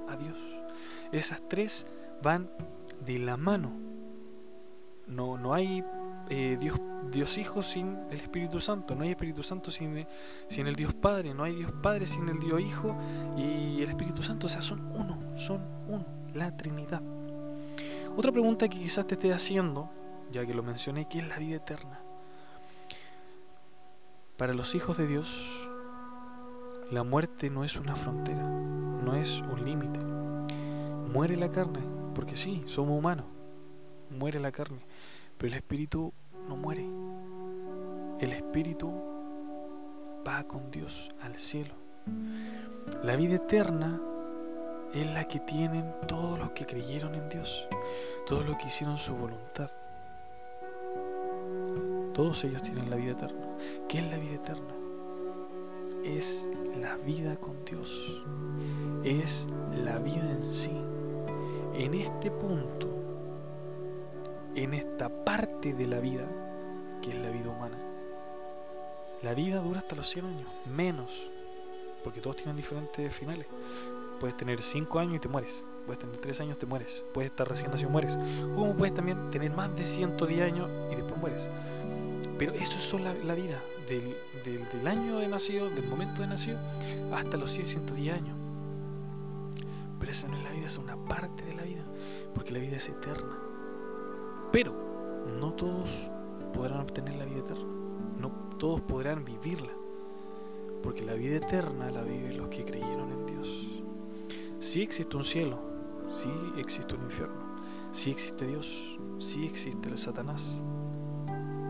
a 0.07 0.15
Dios. 0.15 0.39
Esas 1.11 1.41
tres 1.47 1.87
van 2.21 2.49
de 3.05 3.19
la 3.19 3.37
mano. 3.37 3.71
No, 5.07 5.37
no 5.37 5.53
hay 5.53 5.83
eh, 6.29 6.57
Dios, 6.59 6.79
Dios 7.11 7.37
Hijo 7.37 7.63
sin 7.63 7.97
el 8.11 8.19
Espíritu 8.19 8.59
Santo. 8.59 8.95
No 8.95 9.03
hay 9.03 9.11
Espíritu 9.11 9.43
Santo 9.43 9.71
sin, 9.71 10.05
sin 10.49 10.67
el 10.67 10.75
Dios 10.75 10.93
Padre. 10.93 11.33
No 11.33 11.43
hay 11.43 11.55
Dios 11.55 11.71
Padre 11.81 12.05
sin 12.05 12.27
el 12.29 12.39
Dios 12.39 12.59
Hijo 12.61 12.95
y 13.37 13.81
el 13.81 13.89
Espíritu 13.89 14.23
Santo. 14.23 14.47
O 14.47 14.49
sea, 14.49 14.61
son 14.61 14.91
uno. 14.91 15.37
Son 15.37 15.61
uno. 15.87 16.05
La 16.33 16.55
Trinidad. 16.55 17.01
Otra 18.15 18.31
pregunta 18.31 18.67
que 18.67 18.79
quizás 18.79 19.05
te 19.05 19.13
esté 19.13 19.31
haciendo, 19.31 19.89
ya 20.31 20.45
que 20.45 20.53
lo 20.53 20.63
mencioné, 20.63 21.07
¿qué 21.07 21.19
es 21.19 21.27
la 21.27 21.37
vida 21.37 21.57
eterna? 21.57 21.99
Para 24.37 24.53
los 24.53 24.75
hijos 24.75 24.97
de 24.97 25.07
Dios, 25.07 25.69
la 26.91 27.03
muerte 27.03 27.49
no 27.49 27.63
es 27.63 27.75
una 27.75 27.95
frontera, 27.95 28.43
no 28.43 29.15
es 29.15 29.41
un 29.41 29.65
límite. 29.65 29.99
Muere 31.11 31.35
la 31.37 31.49
carne, 31.49 31.79
porque 32.13 32.35
sí, 32.35 32.63
somos 32.65 32.97
humanos, 32.97 33.25
muere 34.09 34.39
la 34.39 34.51
carne, 34.51 34.79
pero 35.37 35.53
el 35.53 35.57
espíritu 35.57 36.13
no 36.47 36.55
muere. 36.55 36.85
El 38.19 38.33
espíritu 38.33 38.91
va 40.27 40.43
con 40.43 40.71
Dios 40.71 41.11
al 41.21 41.39
cielo. 41.39 41.73
La 43.03 43.15
vida 43.15 43.35
eterna 43.35 44.01
es 44.93 45.05
la 45.07 45.25
que 45.25 45.39
tienen 45.39 45.93
todos 46.07 46.39
los 46.39 46.51
que 46.51 46.65
creyeron 46.65 47.15
en 47.15 47.29
Dios, 47.29 47.67
todos 48.25 48.45
los 48.45 48.57
que 48.57 48.67
hicieron 48.67 48.97
su 48.97 49.13
voluntad. 49.15 49.69
Todos 52.13 52.43
ellos 52.45 52.63
tienen 52.63 52.89
la 52.89 52.95
vida 52.95 53.11
eterna. 53.11 53.45
¿Qué 53.87 53.99
es 53.99 54.09
la 54.09 54.17
vida 54.17 54.35
eterna? 54.35 54.73
Es 56.03 56.47
la 56.79 56.97
vida 56.97 57.35
con 57.37 57.63
Dios. 57.65 58.23
Es 59.03 59.47
la 59.83 59.99
vida 59.99 60.31
en 60.31 60.41
sí. 60.41 60.71
En 61.73 61.93
este 61.93 62.31
punto, 62.31 62.87
en 64.55 64.73
esta 64.73 65.09
parte 65.23 65.73
de 65.73 65.87
la 65.87 65.99
vida, 65.99 66.27
que 67.01 67.11
es 67.11 67.17
la 67.17 67.29
vida 67.29 67.49
humana, 67.49 67.77
la 69.23 69.33
vida 69.33 69.61
dura 69.61 69.79
hasta 69.79 69.95
los 69.95 70.07
100 70.07 70.25
años, 70.25 70.47
menos, 70.65 71.11
porque 72.03 72.21
todos 72.21 72.35
tienen 72.35 72.55
diferentes 72.55 73.15
finales. 73.15 73.47
Puedes 74.19 74.35
tener 74.37 74.59
5 74.59 74.99
años 74.99 75.15
y 75.15 75.19
te 75.19 75.27
mueres. 75.27 75.63
Puedes 75.85 75.99
tener 75.99 76.17
3 76.17 76.41
años 76.41 76.57
y 76.57 76.59
te 76.59 76.65
mueres. 76.65 77.03
Puedes 77.13 77.31
estar 77.31 77.47
recién 77.47 77.71
nacido 77.71 77.89
y 77.89 77.91
mueres. 77.91 78.17
Como 78.55 78.75
puedes 78.75 78.95
también 78.95 79.29
tener 79.31 79.51
más 79.51 79.75
de 79.75 79.85
110 79.85 80.41
años 80.41 80.69
y 80.91 80.95
después 80.95 81.19
mueres. 81.19 81.47
Pero 82.37 82.53
eso 82.53 82.77
es 82.77 82.83
solo 82.83 83.05
la, 83.23 83.35
vida. 83.35 83.59
Del, 83.87 84.17
del, 84.43 84.87
año 84.87 85.19
de 85.19 85.27
nacido, 85.27 85.69
del 85.69 85.87
momento 85.87 86.21
de 86.21 86.27
nacido, 86.27 86.59
hasta 87.13 87.37
los 87.37 87.51
100, 87.51 87.65
110 87.65 88.15
años. 88.15 88.37
Pero 89.99 90.11
esa 90.11 90.27
no 90.27 90.37
es 90.37 90.43
la 90.43 90.51
vida, 90.51 90.67
es 90.67 90.77
una 90.77 90.97
parte 90.97 91.43
de 91.43 91.53
la 91.53 91.63
vida. 91.63 91.83
Porque 92.35 92.51
la 92.51 92.59
vida 92.59 92.75
es 92.75 92.89
eterna. 92.89 93.37
Pero 94.51 94.73
no 95.39 95.53
todos 95.53 95.89
podrán 96.53 96.81
obtener 96.81 97.15
la 97.15 97.25
vida 97.25 97.39
eterna. 97.39 97.65
No 98.19 98.31
todos 98.57 98.81
podrán 98.81 99.23
vivirla. 99.23 99.71
Porque 100.83 101.03
la 101.03 101.13
vida 101.13 101.37
eterna 101.37 101.89
la 101.91 102.01
viven 102.01 102.37
los 102.37 102.49
que 102.49 102.63
creyeron 102.63 103.11
en 103.11 103.25
Dios. 103.25 103.67
Sí 104.59 104.81
existe 104.81 105.15
un 105.15 105.23
cielo, 105.23 105.59
sí 106.09 106.29
existe 106.57 106.95
un 106.95 107.03
infierno, 107.03 107.35
sí 107.91 108.11
existe 108.11 108.47
Dios, 108.47 108.99
sí 109.19 109.45
existe 109.45 109.89
el 109.89 109.97
Satanás. 109.97 110.61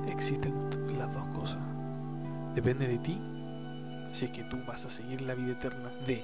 Existen 0.07 0.53
las 0.97 1.13
dos 1.13 1.23
cosas. 1.37 1.76
Depende 2.57 2.87
de 2.87 2.97
ti 2.97 3.21
si 4.13 4.25
es 4.25 4.31
que 4.31 4.43
tú 4.43 4.57
vas 4.65 4.83
a 4.83 4.89
seguir 4.89 5.21
la 5.21 5.35
vida 5.35 5.51
eterna 5.51 5.91
de 6.07 6.23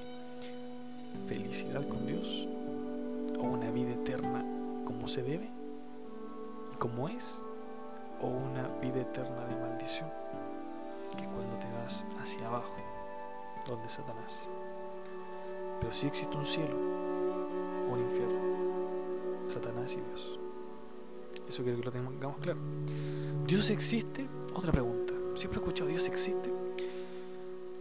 felicidad 1.28 1.86
con 1.86 2.04
Dios 2.08 2.48
o 3.38 3.42
una 3.44 3.70
vida 3.70 3.92
eterna 3.92 4.44
como 4.84 5.06
se 5.06 5.22
debe 5.22 5.48
y 6.72 6.76
como 6.78 7.08
es 7.08 7.40
o 8.20 8.26
una 8.26 8.66
vida 8.82 9.02
eterna 9.02 9.46
de 9.46 9.54
maldición 9.54 10.10
que 11.16 11.22
es 11.22 11.28
cuando 11.28 11.56
te 11.58 11.70
vas 11.70 12.04
hacia 12.20 12.48
abajo 12.48 12.74
donde 13.68 13.88
Satanás. 13.88 14.48
Pero 15.80 15.92
si 15.92 16.08
existe 16.08 16.36
un 16.36 16.44
cielo 16.44 16.76
un 17.92 18.00
infierno 18.00 19.46
Satanás 19.46 19.92
y 19.92 20.00
Dios. 20.00 20.40
Eso 21.48 21.62
quiero 21.62 21.78
que 21.78 21.84
lo 21.84 21.92
tengamos 21.92 22.38
claro. 22.40 22.58
¿Dios 23.46 23.70
existe? 23.70 24.26
otra 24.52 24.72
pregunta 24.72 25.03
siempre 25.34 25.58
he 25.58 25.62
escuchado 25.62 25.88
Dios 25.88 26.08
existe 26.08 26.50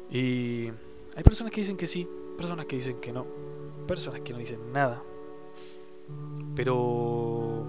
y 0.10 0.70
hay 1.16 1.24
personas 1.24 1.52
que 1.52 1.62
dicen 1.62 1.78
que 1.78 1.88
sí 1.88 2.08
personas 2.36 2.66
que 2.66 2.76
dicen 2.76 3.00
que 3.00 3.12
no, 3.12 3.26
personas 3.88 4.22
que 4.22 4.34
no 4.34 4.40
dicen 4.40 4.72
nada. 4.72 5.02
Pero 6.56 7.64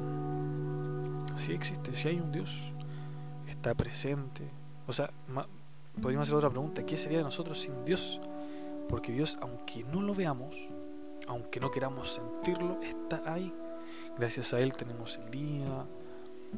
si 1.36 1.52
existe, 1.52 1.94
si 1.94 2.08
hay 2.08 2.20
un 2.20 2.32
Dios, 2.32 2.50
está 3.48 3.74
presente. 3.74 4.50
O 4.86 4.92
sea, 4.92 5.10
podríamos 6.00 6.28
hacer 6.28 6.36
otra 6.36 6.50
pregunta, 6.50 6.84
¿qué 6.84 6.96
sería 6.96 7.18
de 7.18 7.24
nosotros 7.24 7.60
sin 7.60 7.84
Dios? 7.84 8.20
Porque 8.88 9.12
Dios, 9.12 9.38
aunque 9.40 9.84
no 9.84 10.02
lo 10.02 10.14
veamos, 10.14 10.56
aunque 11.26 11.60
no 11.60 11.70
queramos 11.70 12.12
sentirlo, 12.12 12.80
está 12.82 13.22
ahí. 13.26 13.52
Gracias 14.18 14.52
a 14.52 14.60
Él 14.60 14.72
tenemos 14.74 15.16
el 15.16 15.30
día, 15.30 15.86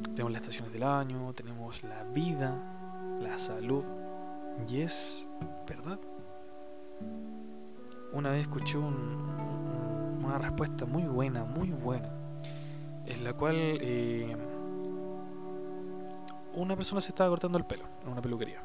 tenemos 0.03 0.31
las 0.31 0.41
estaciones 0.41 0.73
del 0.73 0.83
año, 0.83 1.33
tenemos 1.33 1.83
la 1.83 2.03
vida, 2.03 2.76
la 3.19 3.37
salud. 3.37 3.83
Y 4.67 4.81
es 4.81 5.27
verdad 5.67 5.99
una 8.13 8.31
vez 8.31 8.43
escuché 8.43 8.77
una 8.77 10.37
respuesta 10.37 10.85
muy 10.85 11.03
buena, 11.03 11.43
muy 11.43 11.69
buena, 11.69 12.09
en 13.05 13.23
la 13.23 13.33
cual 13.33 13.55
eh, 13.57 14.35
una 16.53 16.75
persona 16.75 17.01
se 17.01 17.09
estaba 17.09 17.29
cortando 17.29 17.57
el 17.57 17.65
pelo 17.65 17.85
en 18.03 18.09
una 18.11 18.21
peluquería. 18.21 18.61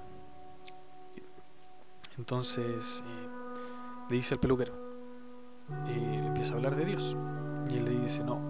Entonces 2.16 3.02
eh, 3.06 3.28
le 4.08 4.16
dice 4.16 4.34
al 4.34 4.40
peluquero, 4.40 4.74
y 5.86 5.98
le 5.98 6.26
empieza 6.26 6.54
a 6.54 6.56
hablar 6.56 6.76
de 6.76 6.84
Dios. 6.84 7.16
Y 7.70 7.76
él 7.76 7.84
le 7.84 7.90
dice, 8.00 8.22
no, 8.24 8.40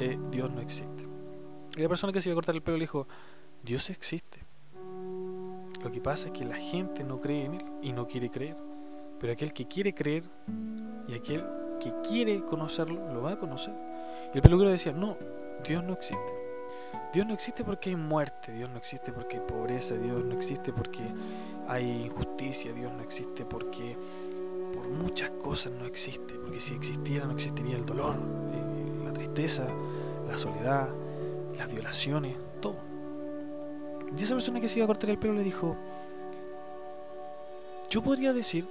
eh, 0.00 0.18
Dios 0.30 0.50
no 0.50 0.60
existe. 0.60 1.06
Y 1.76 1.82
la 1.82 1.88
persona 1.88 2.12
que 2.12 2.20
se 2.20 2.28
iba 2.28 2.34
a 2.34 2.36
cortar 2.36 2.54
el 2.54 2.62
pelo 2.62 2.76
le 2.76 2.84
dijo, 2.84 3.06
Dios 3.62 3.90
existe. 3.90 4.47
Lo 5.88 5.94
que 5.94 6.02
pasa 6.02 6.26
es 6.26 6.34
que 6.34 6.44
la 6.44 6.56
gente 6.56 7.02
no 7.02 7.18
cree 7.18 7.46
en 7.46 7.54
Él 7.54 7.64
y 7.80 7.94
no 7.94 8.06
quiere 8.06 8.28
creer. 8.28 8.56
Pero 9.18 9.32
aquel 9.32 9.54
que 9.54 9.66
quiere 9.66 9.94
creer 9.94 10.22
y 11.06 11.14
aquel 11.14 11.42
que 11.80 11.94
quiere 12.06 12.44
conocerlo, 12.44 13.10
lo 13.10 13.22
va 13.22 13.32
a 13.32 13.38
conocer. 13.38 13.72
Y 14.34 14.36
el 14.36 14.42
peluquero 14.42 14.68
decía, 14.68 14.92
no, 14.92 15.16
Dios 15.66 15.82
no 15.82 15.94
existe. 15.94 16.34
Dios 17.14 17.26
no 17.26 17.32
existe 17.32 17.64
porque 17.64 17.88
hay 17.88 17.96
muerte, 17.96 18.52
Dios 18.52 18.68
no 18.68 18.76
existe 18.76 19.12
porque 19.12 19.38
hay 19.38 19.42
pobreza, 19.48 19.94
Dios 19.94 20.22
no 20.22 20.34
existe 20.34 20.74
porque 20.74 21.04
hay 21.66 22.02
injusticia, 22.02 22.70
Dios 22.74 22.92
no 22.92 23.02
existe 23.02 23.46
porque 23.46 23.96
por 24.74 24.90
muchas 24.90 25.30
cosas 25.30 25.72
no 25.72 25.86
existe, 25.86 26.34
porque 26.34 26.60
si 26.60 26.74
existiera 26.74 27.24
no 27.24 27.32
existiría 27.32 27.76
el 27.76 27.86
dolor, 27.86 28.14
eh, 28.14 29.04
la 29.06 29.12
tristeza, 29.14 29.66
la 30.28 30.36
soledad, 30.36 30.90
las 31.56 31.72
violaciones. 31.72 32.36
Y 34.16 34.22
esa 34.22 34.34
persona 34.34 34.60
que 34.60 34.68
se 34.68 34.78
iba 34.78 34.84
a 34.84 34.86
cortar 34.86 35.10
el 35.10 35.18
pelo 35.18 35.34
le 35.34 35.42
dijo, 35.42 35.76
yo 37.90 38.02
podría 38.02 38.32
decir 38.32 38.66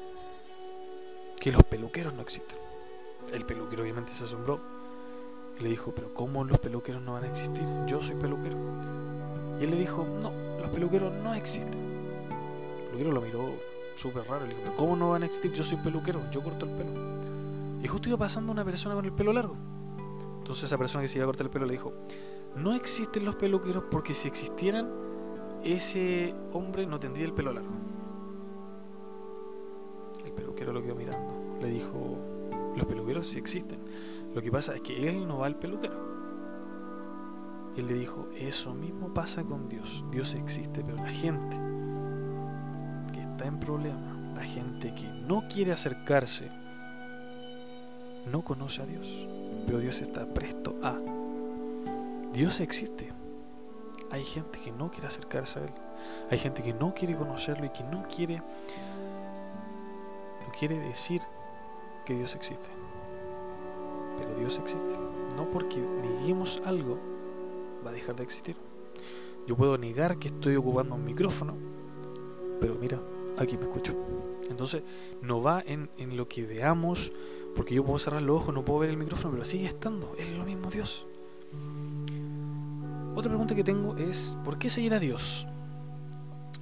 que 1.39 1.52
los 1.52 1.63
peluqueros 1.63 2.13
no 2.13 2.21
existen. 2.21 2.58
El 3.32 3.45
peluquero 3.45 3.84
obviamente 3.84 4.12
se 4.12 4.23
asombró 4.23 4.60
y 5.60 5.63
le 5.63 5.69
dijo, 5.69 5.91
pero 5.93 6.13
¿cómo 6.13 6.43
los 6.43 6.60
peluqueros 6.60 7.02
no 7.02 7.13
van 7.13 7.26
a 7.26 7.28
existir? 7.28 7.65
Yo 7.86 8.02
soy 8.02 8.15
peluquero. 8.15 8.58
Y 9.60 9.63
él 9.63 9.71
le 9.71 9.78
dijo, 9.78 10.06
no, 10.21 10.32
los 10.60 10.69
peluqueros 10.69 11.13
no 11.13 11.34
existen. 11.34 11.73
El 11.73 12.86
peluquero 12.86 13.12
lo 13.12 13.21
miró 13.21 13.50
súper 13.95 14.23
raro 14.28 14.45
y 14.45 14.50
le 14.50 14.54
dijo, 14.54 14.65
pero 14.65 14.78
¿cómo 14.78 14.95
no 14.95 15.10
van 15.12 15.23
a 15.23 15.26
existir? 15.26 15.52
Yo 15.54 15.63
soy 15.63 15.78
peluquero, 15.78 16.21
yo 16.32 16.43
corto 16.43 16.65
el 16.65 16.71
pelo. 16.71 16.91
Y 17.82 17.88
justo 17.88 18.10
iba 18.10 18.17
pasando 18.17 18.52
una 18.52 18.63
persona 18.63 18.95
con 18.95 19.06
el 19.06 19.12
pelo 19.12 19.34
largo. 19.34 19.56
Entonces 20.38 20.65
esa 20.65 20.78
persona 20.78 21.02
que 21.02 21.08
se 21.08 21.17
iba 21.17 21.26
a 21.26 21.28
cortar 21.28 21.45
el 21.47 21.52
pelo 21.52 21.65
le 21.65 21.73
dijo, 21.73 21.93
no 22.56 22.73
existen 22.73 23.26
los 23.26 23.36
peluqueros 23.36 23.84
porque 23.89 24.13
si 24.13 24.28
existieran, 24.28 25.07
ese 25.63 26.34
hombre 26.54 26.86
no 26.86 27.00
tendría 27.00 27.26
el 27.26 27.34
pelo 27.34 27.54
largo 27.54 27.88
peluquero 30.38 30.72
lo 30.72 30.82
quedó 30.82 30.96
mirando. 30.96 31.60
Le 31.60 31.70
dijo, 31.70 32.17
los 32.76 32.86
peluqueros 32.86 33.28
sí 33.28 33.39
existen. 33.39 33.80
Lo 34.34 34.41
que 34.41 34.52
pasa 34.52 34.76
es 34.76 34.82
que 34.82 35.10
él 35.10 35.28
no 35.28 35.39
va 35.39 35.48
al 35.48 35.58
peluquero. 35.58 36.08
él 37.76 37.86
le 37.86 37.93
dijo, 37.93 38.28
eso 38.36 38.74
mismo 38.74 39.13
pasa 39.13 39.43
con 39.43 39.67
Dios. 39.67 40.06
Dios 40.12 40.34
existe, 40.36 40.84
pero 40.84 40.98
la 40.98 41.10
gente 41.10 41.58
que 43.13 43.22
está 43.22 43.46
en 43.46 43.60
problema, 43.60 44.34
la 44.36 44.43
gente 44.43 44.93
que 44.96 45.08
no 45.08 45.48
quiere 45.48 45.74
acercarse, 45.74 46.50
no 48.32 48.41
conoce 48.41 48.82
a 48.82 48.86
Dios. 48.86 49.28
Pero 49.65 49.80
Dios 49.80 50.02
está 50.02 50.26
presto 50.26 50.76
a. 50.82 50.98
Dios 52.34 52.60
existe. 52.62 53.16
Hay 54.12 54.24
gente 54.24 54.60
que 54.60 54.72
no 54.72 54.89
quiere 54.89 55.08
acercarse 55.08 55.60
a 55.60 55.63
Él. 55.63 55.72
Hay 56.32 56.38
gente 56.38 56.63
que 56.63 56.74
no 56.74 56.93
quiere 56.93 57.15
conocerlo 57.15 57.65
y 57.65 57.70
que 57.70 57.84
no 57.84 58.08
quiere 58.08 58.41
quiere 60.58 60.80
decir 60.80 61.22
que 62.06 62.15
Dios 62.15 62.36
existe. 62.36 62.67
Pero 64.17 64.36
Dios 64.36 64.58
existe. 64.58 64.96
No 65.36 65.50
porque 65.52 65.78
neguemos 65.78 66.62
algo 66.65 66.98
va 67.86 67.91
a 67.91 67.93
dejar 67.93 68.15
de 68.15 68.24
existir. 68.24 68.56
Yo 69.46 69.56
puedo 69.56 69.78
negar 69.78 70.17
que 70.17 70.30
estoy 70.30 70.56
ocupando 70.56 70.96
un 70.96 71.06
micrófono, 71.06 71.56
pero 72.60 72.76
mira, 72.76 73.00
aquí 73.38 73.56
me 73.58 73.63
escucho. 73.63 73.93
Entonces, 74.50 74.84
no 75.22 75.41
va 75.41 75.63
en, 75.65 75.89
en 75.98 76.17
lo 76.17 76.28
que 76.28 76.46
veamos, 76.46 77.12
porque 77.56 77.76
yo 77.76 77.84
puedo 77.84 78.00
cerrar 78.00 78.22
los 78.22 78.41
ojos, 78.41 78.54
no 78.54 78.65
puedo 78.65 78.80
ver 78.80 78.89
el 78.89 78.98
micrófono, 78.98 79.34
pero 79.34 79.46
sigue 79.46 79.67
estando. 79.67 80.13
Es 80.17 80.30
lo 80.30 80.43
mismo 80.43 80.70
Dios. 80.70 81.06
Otra 83.17 83.32
pregunta 83.32 83.56
que 83.56 83.63
tengo 83.63 83.97
es, 83.97 84.38
¿por 84.45 84.60
qué 84.60 84.69
seguir 84.69 84.93
a 84.93 84.99
Dios? 84.99 85.47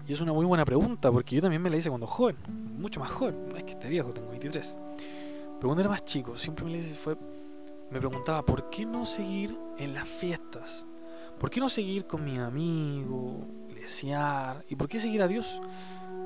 Y 0.08 0.13
es 0.13 0.22
una 0.22 0.32
muy 0.32 0.46
buena 0.46 0.63
pregunta, 0.63 1.12
porque 1.12 1.36
yo 1.36 1.41
también 1.41 1.62
me 1.62 1.70
la 1.70 1.76
hice 1.76 1.89
cuando 1.89 2.08
joven, 2.08 2.38
mucho 2.80 3.02
más 3.02 3.12
joven, 3.12 3.36
es 3.58 3.65
que 3.65 3.72
esté 3.74 3.89
viejo, 3.89 4.13
tengo 4.13 4.30
23. 4.30 4.78
Pero 5.58 5.60
cuando 5.60 5.82
era 5.82 5.89
más 5.89 6.06
chico, 6.06 6.38
siempre 6.38 6.63
me 6.63 6.72
la 6.72 6.78
hice, 6.78 6.94
fue, 6.94 7.18
me 7.91 8.00
preguntaba, 8.00 8.41
¿por 8.46 8.70
qué 8.70 8.86
no 8.86 9.06
seguir 9.06 9.54
en 9.78 9.94
las 9.94 10.08
fiestas? 10.08 10.86
¿Por 11.38 11.50
qué 11.50 11.60
no 11.60 11.68
seguir 11.68 12.08
con 12.08 12.24
mi 12.24 12.39
amigo, 12.39 13.46
lesear? 13.76 14.63
¿Y 14.70 14.78
por 14.78 14.88
qué 14.88 15.02
seguir 15.02 15.24
a 15.24 15.28
Dios? 15.28 15.60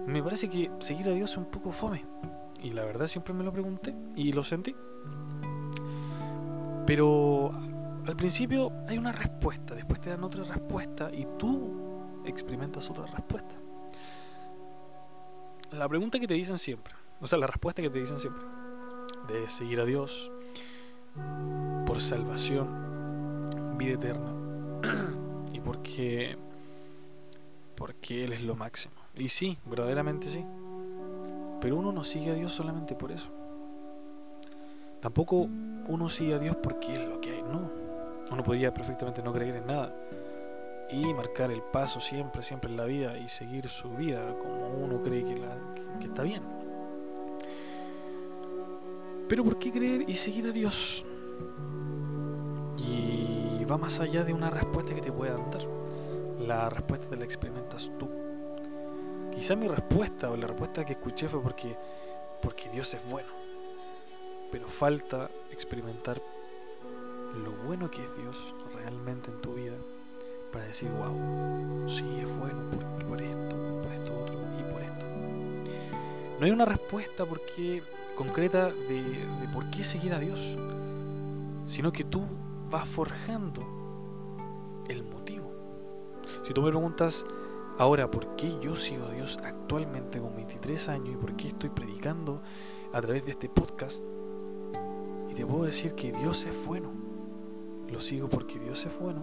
Me 0.05 0.21
parece 0.21 0.47
que 0.47 0.69
seguir 0.77 1.09
a 1.09 1.13
Dios 1.13 1.31
es 1.31 1.37
un 1.37 1.45
poco 1.45 1.71
fome. 1.71 2.05
Y 2.61 2.69
la 2.69 2.85
verdad 2.85 3.07
siempre 3.07 3.33
me 3.33 3.43
lo 3.43 3.51
pregunté 3.51 3.95
y 4.15 4.31
lo 4.31 4.43
sentí. 4.43 4.75
Pero 6.85 7.51
al 8.09 8.15
principio 8.15 8.71
hay 8.87 8.97
una 8.97 9.11
respuesta, 9.11 9.75
después 9.75 10.01
te 10.01 10.09
dan 10.09 10.23
otra 10.23 10.43
respuesta 10.43 11.09
y 11.13 11.27
tú 11.37 12.21
experimentas 12.25 12.89
otra 12.89 13.05
respuesta 13.05 13.55
la 15.71 15.87
pregunta 15.87 16.19
que 16.19 16.27
te 16.27 16.33
dicen 16.33 16.57
siempre, 16.57 16.93
o 17.21 17.27
sea, 17.27 17.37
la 17.37 17.47
respuesta 17.47 17.81
que 17.81 17.89
te 17.89 17.99
dicen 17.99 18.19
siempre, 18.19 18.43
de 19.27 19.49
seguir 19.49 19.79
a 19.79 19.85
Dios 19.85 20.31
por 21.85 22.01
salvación, 22.01 23.77
vida 23.77 23.93
eterna, 23.93 24.33
y 25.53 25.59
porque, 25.59 26.37
porque 27.75 28.23
Él 28.23 28.33
es 28.33 28.43
lo 28.43 28.55
máximo. 28.55 28.95
Y 29.15 29.29
sí, 29.29 29.57
verdaderamente 29.65 30.27
sí. 30.27 30.45
Pero 31.61 31.75
uno 31.75 31.91
no 31.91 32.03
sigue 32.03 32.31
a 32.31 32.35
Dios 32.35 32.53
solamente 32.53 32.95
por 32.95 33.11
eso. 33.11 33.29
Tampoco 35.01 35.47
uno 35.87 36.09
sigue 36.09 36.35
a 36.35 36.39
Dios 36.39 36.55
porque 36.61 36.93
es 36.93 37.07
lo 37.07 37.19
que 37.19 37.31
hay, 37.31 37.41
no. 37.41 37.78
Uno 38.31 38.43
podría 38.43 38.73
perfectamente 38.73 39.23
no 39.23 39.33
creer 39.33 39.55
en 39.55 39.67
nada 39.67 39.93
y 40.91 41.13
marcar 41.13 41.51
el 41.51 41.61
paso 41.61 41.99
siempre, 41.99 42.41
siempre 42.41 42.69
en 42.69 42.77
la 42.77 42.85
vida 42.85 43.17
y 43.17 43.29
seguir 43.29 43.67
su 43.69 43.89
vida 43.91 44.35
como 44.39 44.69
uno 44.69 45.01
cree 45.01 45.23
que, 45.23 46.05
está 46.05 46.23
bien. 46.23 46.43
Pero 49.27 49.43
¿por 49.43 49.59
qué 49.59 49.71
creer 49.71 50.09
y 50.09 50.15
seguir 50.15 50.47
a 50.47 50.51
Dios? 50.51 51.05
Y 52.77 53.63
va 53.65 53.77
más 53.77 53.99
allá 53.99 54.23
de 54.23 54.33
una 54.33 54.49
respuesta 54.49 54.95
que 54.95 55.01
te 55.01 55.11
puedan 55.11 55.51
dar. 55.51 55.61
La 56.39 56.69
respuesta 56.69 57.07
te 57.09 57.17
la 57.17 57.25
experimentas 57.25 57.91
tú. 57.99 58.09
Quizá 59.31 59.55
mi 59.55 59.67
respuesta 59.67 60.31
o 60.31 60.37
la 60.37 60.47
respuesta 60.47 60.83
que 60.83 60.93
escuché 60.93 61.27
fue 61.27 61.41
porque, 61.41 61.77
porque 62.41 62.69
Dios 62.69 62.91
es 62.95 63.09
bueno. 63.09 63.29
Pero 64.51 64.67
falta 64.67 65.29
experimentar 65.51 66.19
lo 67.43 67.51
bueno 67.65 67.89
que 67.89 68.03
es 68.03 68.15
Dios 68.15 68.37
realmente 68.75 69.31
en 69.31 69.41
tu 69.41 69.53
vida 69.53 69.75
para 70.51 70.65
decir, 70.65 70.89
wow, 70.89 71.87
sí 71.87 72.03
es 72.21 72.37
bueno 72.37 72.59
por, 73.07 73.21
esto, 73.21 73.55
por 73.81 73.91
esto 73.93 74.19
otro 74.19 74.39
y 74.59 74.71
por 74.71 74.81
esto. 74.81 75.05
No 76.39 76.45
hay 76.45 76.51
una 76.51 76.65
respuesta 76.65 77.25
porque, 77.25 77.83
concreta 78.15 78.71
de 78.71 79.49
por 79.53 79.69
qué 79.69 79.83
seguir 79.83 80.13
a 80.13 80.19
Dios, 80.19 80.57
sino 81.67 81.91
que 81.91 82.03
tú 82.03 82.23
vas 82.69 82.87
forjando 82.87 84.83
el 84.87 85.03
motivo. 85.03 85.51
Si 86.43 86.53
tú 86.53 86.61
me 86.61 86.69
preguntas 86.69 87.25
ahora 87.77 88.09
por 88.09 88.35
qué 88.35 88.59
yo 88.59 88.75
sigo 88.75 89.05
a 89.05 89.11
Dios 89.11 89.37
actualmente 89.43 90.19
con 90.19 90.35
23 90.35 90.89
años 90.89 91.09
y 91.13 91.17
por 91.17 91.35
qué 91.35 91.49
estoy 91.49 91.69
predicando 91.69 92.41
a 92.91 93.01
través 93.01 93.25
de 93.25 93.31
este 93.31 93.49
podcast, 93.49 94.03
y 95.29 95.33
te 95.33 95.45
puedo 95.45 95.65
decir 95.65 95.93
que 95.93 96.11
Dios 96.11 96.45
es 96.45 96.65
bueno. 96.65 97.08
Lo 97.91 98.01
sigo 98.01 98.29
porque 98.29 98.59
Dios 98.59 98.85
es 98.85 98.99
bueno 98.99 99.21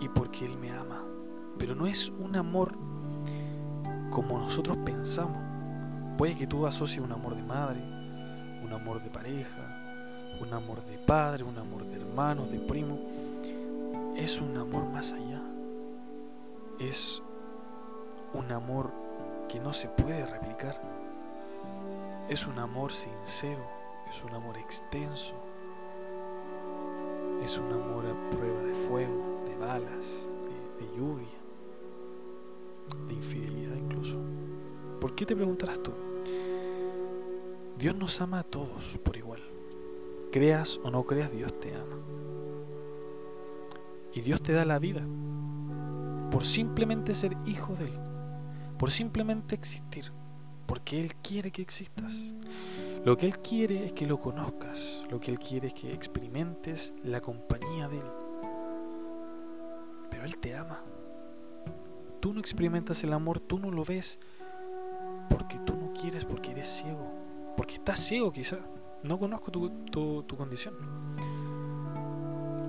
y 0.00 0.08
porque 0.08 0.44
Él 0.44 0.58
me 0.58 0.70
ama. 0.70 1.04
Pero 1.58 1.74
no 1.74 1.86
es 1.86 2.08
un 2.08 2.36
amor 2.36 2.74
como 4.10 4.38
nosotros 4.38 4.76
pensamos. 4.84 5.38
Puede 6.18 6.36
que 6.36 6.46
tú 6.46 6.66
asocies 6.66 7.04
un 7.04 7.12
amor 7.12 7.36
de 7.36 7.42
madre, 7.42 7.80
un 8.62 8.72
amor 8.72 9.02
de 9.02 9.10
pareja, 9.10 9.62
un 10.40 10.52
amor 10.52 10.84
de 10.84 10.98
padre, 10.98 11.44
un 11.44 11.58
amor 11.58 11.84
de 11.84 11.96
hermano, 11.96 12.46
de 12.46 12.58
primo. 12.58 12.98
Es 14.16 14.40
un 14.40 14.56
amor 14.56 14.84
más 14.86 15.12
allá. 15.12 15.40
Es 16.78 17.22
un 18.32 18.50
amor 18.50 18.90
que 19.48 19.60
no 19.60 19.72
se 19.72 19.88
puede 19.88 20.26
replicar. 20.26 20.80
Es 22.28 22.46
un 22.46 22.58
amor 22.58 22.92
sincero, 22.92 23.64
es 24.08 24.22
un 24.24 24.34
amor 24.34 24.56
extenso, 24.56 25.34
es 27.44 27.58
un 27.58 27.70
amor 27.72 28.06
a 28.06 28.30
prueba 28.30 28.62
de 28.62 28.74
fuego, 28.74 29.42
de 29.46 29.56
balas, 29.56 30.30
de, 30.78 30.86
de 30.86 30.96
lluvia, 30.96 31.26
de 33.06 33.14
infidelidad 33.14 33.76
incluso. 33.76 34.16
¿Por 35.00 35.14
qué 35.14 35.26
te 35.26 35.36
preguntarás 35.36 35.82
tú? 35.82 35.92
Dios 37.78 37.94
nos 37.96 38.20
ama 38.20 38.38
a 38.38 38.44
todos 38.44 38.98
por 39.02 39.16
igual. 39.16 39.40
Creas 40.32 40.80
o 40.82 40.90
no 40.90 41.04
creas, 41.04 41.30
Dios 41.32 41.58
te 41.60 41.74
ama. 41.74 41.98
Y 44.14 44.20
Dios 44.22 44.42
te 44.42 44.52
da 44.52 44.64
la 44.64 44.78
vida 44.78 45.02
por 46.30 46.46
simplemente 46.46 47.14
ser 47.14 47.36
hijo 47.44 47.74
de 47.74 47.84
Él, 47.84 47.98
por 48.78 48.90
simplemente 48.90 49.54
existir, 49.54 50.12
porque 50.66 51.00
Él 51.00 51.14
quiere 51.16 51.50
que 51.50 51.62
existas. 51.62 52.12
Lo 53.04 53.18
que 53.18 53.26
Él 53.26 53.38
quiere 53.40 53.84
es 53.84 53.92
que 53.92 54.06
lo 54.06 54.18
conozcas, 54.18 55.02
lo 55.10 55.20
que 55.20 55.30
Él 55.30 55.38
quiere 55.38 55.68
es 55.68 55.74
que 55.74 55.92
experimentes 55.92 56.94
la 57.02 57.20
compañía 57.20 57.86
de 57.86 57.98
Él. 57.98 58.10
Pero 60.10 60.24
Él 60.24 60.38
te 60.38 60.56
ama. 60.56 60.82
Tú 62.20 62.32
no 62.32 62.40
experimentas 62.40 63.04
el 63.04 63.12
amor, 63.12 63.40
tú 63.40 63.58
no 63.58 63.70
lo 63.70 63.84
ves 63.84 64.18
porque 65.28 65.58
tú 65.66 65.76
no 65.76 65.92
quieres, 65.92 66.24
porque 66.24 66.52
eres 66.52 66.66
ciego, 66.66 67.12
porque 67.58 67.74
estás 67.74 68.00
ciego 68.00 68.32
quizá. 68.32 68.60
No 69.02 69.18
conozco 69.18 69.50
tu, 69.50 69.68
tu, 69.90 70.22
tu 70.22 70.34
condición. 70.34 70.74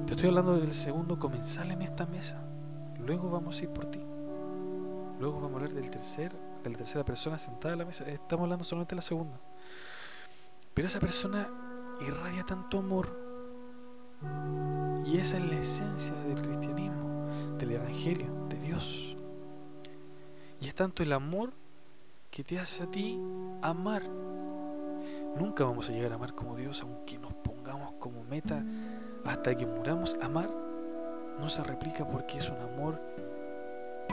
Te 0.06 0.16
estoy 0.16 0.28
hablando 0.28 0.60
del 0.60 0.74
segundo 0.74 1.18
comensal 1.18 1.72
en 1.72 1.82
esta 1.82 2.06
mesa. 2.06 2.44
Luego 3.00 3.30
vamos 3.30 3.58
a 3.58 3.64
ir 3.64 3.70
por 3.70 3.86
ti. 3.86 4.02
Luego 5.18 5.36
vamos 5.36 5.54
a 5.54 5.56
hablar 5.56 5.74
del 5.74 5.90
tercer, 5.90 6.36
de 6.62 6.70
la 6.70 6.78
tercera 6.78 7.06
persona 7.06 7.38
sentada 7.38 7.72
en 7.72 7.80
la 7.80 7.86
mesa. 7.86 8.04
Estamos 8.06 8.44
hablando 8.44 8.66
solamente 8.66 8.96
de 8.96 8.98
la 8.98 9.02
segunda. 9.02 9.40
Pero 10.76 10.88
esa 10.88 11.00
persona 11.00 11.50
irradia 12.00 12.46
tanto 12.46 12.78
amor. 12.78 13.08
Y 15.06 15.18
esa 15.18 15.38
es 15.38 15.46
la 15.46 15.56
esencia 15.56 16.14
del 16.14 16.40
cristianismo, 16.40 17.28
del 17.58 17.72
evangelio, 17.72 18.28
de 18.50 18.58
Dios. 18.58 19.18
Y 20.62 20.68
es 20.68 20.76
tanto 20.76 21.02
el 21.02 21.14
amor 21.14 21.54
que 22.30 22.44
te 22.44 22.60
hace 22.60 22.84
a 22.84 22.92
ti 22.92 23.20
amar 23.64 24.04
Nunca 25.36 25.66
vamos 25.66 25.90
a 25.90 25.92
llegar 25.92 26.14
a 26.14 26.16
amar 26.16 26.34
como 26.34 26.56
Dios, 26.56 26.82
aunque 26.82 27.18
nos 27.18 27.34
pongamos 27.34 27.92
como 28.00 28.24
meta 28.24 28.64
hasta 29.26 29.54
que 29.54 29.66
muramos. 29.66 30.16
Amar 30.22 30.50
no 31.40 31.50
se 31.50 31.62
replica 31.62 32.08
porque 32.08 32.38
es 32.38 32.50
un 32.50 32.58
amor, 32.58 33.02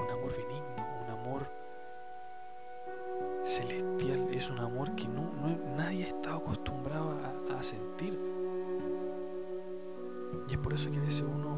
un 0.01 0.11
amor 0.11 0.33
benigno, 0.33 0.62
celestial, 3.56 4.28
es 4.32 4.50
un 4.50 4.58
amor 4.58 4.94
que 4.94 5.06
no, 5.08 5.32
nadie 5.76 6.04
ha 6.04 6.08
estado 6.08 6.38
acostumbrado 6.38 7.18
a, 7.50 7.58
a, 7.58 7.62
sentir. 7.62 8.18
Y 10.48 10.52
es 10.52 10.58
por 10.58 10.72
eso 10.72 10.90
que 10.90 10.98
a 10.98 11.02
veces 11.02 11.22
uno, 11.22 11.56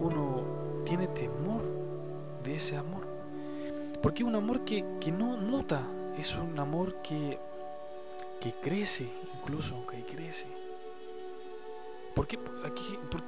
uno 0.00 0.82
tiene 0.84 1.08
temor 1.08 1.62
de 2.42 2.54
ese 2.54 2.76
amor. 2.76 3.06
Porque 4.02 4.22
es 4.22 4.28
un 4.28 4.34
amor 4.34 4.64
que, 4.64 4.84
que 5.00 5.12
no 5.12 5.36
muta, 5.36 5.82
es 6.18 6.34
un 6.34 6.58
amor 6.58 6.96
que 7.02 7.38
que 8.40 8.52
crece, 8.54 9.06
incluso 9.38 9.86
que 9.86 10.02
crece. 10.02 10.46
¿Por 12.14 12.26
qué, 12.26 12.38
aquí, 12.64 12.98
por, 13.10 13.22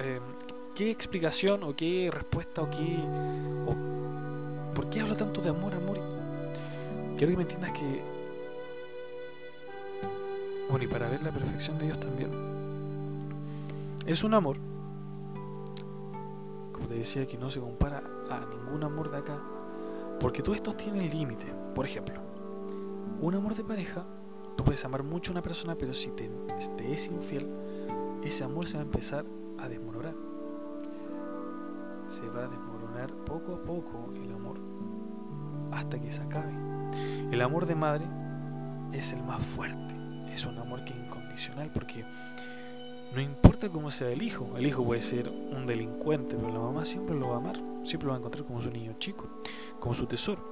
eh, 0.00 0.20
¿Qué 0.74 0.90
explicación 0.90 1.62
o 1.62 1.76
qué 1.76 2.10
respuesta 2.12 2.62
o 2.62 2.70
qué... 2.70 2.98
O, 3.66 4.74
¿Por 4.74 4.90
qué 4.90 5.02
hablo 5.02 5.14
tanto 5.14 5.40
de 5.40 5.50
amor, 5.50 5.74
amor? 5.74 6.13
Quiero 7.16 7.30
que 7.30 7.36
me 7.36 7.42
entiendas 7.42 7.72
que... 7.72 8.02
Bueno, 10.68 10.84
y 10.84 10.88
para 10.88 11.08
ver 11.08 11.22
la 11.22 11.30
perfección 11.30 11.78
de 11.78 11.86
Dios 11.86 12.00
también. 12.00 12.30
Es 14.06 14.24
un 14.24 14.34
amor, 14.34 14.56
como 16.72 16.86
te 16.88 16.94
decía, 16.94 17.26
que 17.26 17.38
no 17.38 17.50
se 17.50 17.60
compara 17.60 18.02
a 18.30 18.44
ningún 18.46 18.82
amor 18.82 19.10
de 19.10 19.18
acá. 19.18 19.40
Porque 20.20 20.42
todos 20.42 20.56
estos 20.56 20.76
tienen 20.76 21.08
límite. 21.08 21.46
Por 21.74 21.84
ejemplo, 21.84 22.20
un 23.20 23.34
amor 23.34 23.54
de 23.54 23.64
pareja 23.64 24.04
Tú 24.56 24.64
puedes 24.64 24.84
amar 24.84 25.02
mucho 25.02 25.32
a 25.32 25.32
una 25.32 25.42
persona, 25.42 25.74
pero 25.76 25.92
si 25.94 26.10
te, 26.10 26.30
es 26.92 27.06
infiel, 27.08 27.48
ese 28.22 28.44
amor 28.44 28.66
se 28.66 28.76
va 28.76 28.82
a 28.82 28.84
empezar 28.84 29.24
a 29.58 29.68
desmoronar. 29.68 30.14
Se 32.08 32.28
va 32.28 32.44
a 32.44 32.48
desmoronar 32.48 33.12
poco 33.24 33.54
a 33.54 33.62
poco 33.62 34.12
el 34.14 34.32
amor 34.32 34.58
hasta 35.72 36.00
que 36.00 36.10
se 36.10 36.20
acabe. 36.20 36.52
El 37.34 37.42
amor 37.42 37.66
de 37.66 37.74
madre 37.74 38.04
es 38.92 39.12
el 39.12 39.20
más 39.24 39.44
fuerte. 39.44 39.96
Es 40.32 40.46
un 40.46 40.56
amor 40.56 40.84
que 40.84 40.92
es 40.92 41.00
incondicional 41.00 41.68
porque 41.74 42.04
no 43.12 43.20
importa 43.20 43.68
cómo 43.68 43.90
sea 43.90 44.08
el 44.10 44.22
hijo. 44.22 44.52
El 44.56 44.68
hijo 44.68 44.84
puede 44.84 45.02
ser 45.02 45.28
un 45.28 45.66
delincuente, 45.66 46.36
pero 46.36 46.52
la 46.52 46.60
mamá 46.60 46.84
siempre 46.84 47.16
lo 47.16 47.30
va 47.30 47.34
a 47.34 47.38
amar. 47.38 47.60
Siempre 47.82 48.06
lo 48.06 48.10
va 48.10 48.18
a 48.18 48.18
encontrar 48.20 48.44
como 48.44 48.62
su 48.62 48.70
niño 48.70 48.94
chico, 49.00 49.26
como 49.80 49.96
su 49.96 50.06
tesoro. 50.06 50.44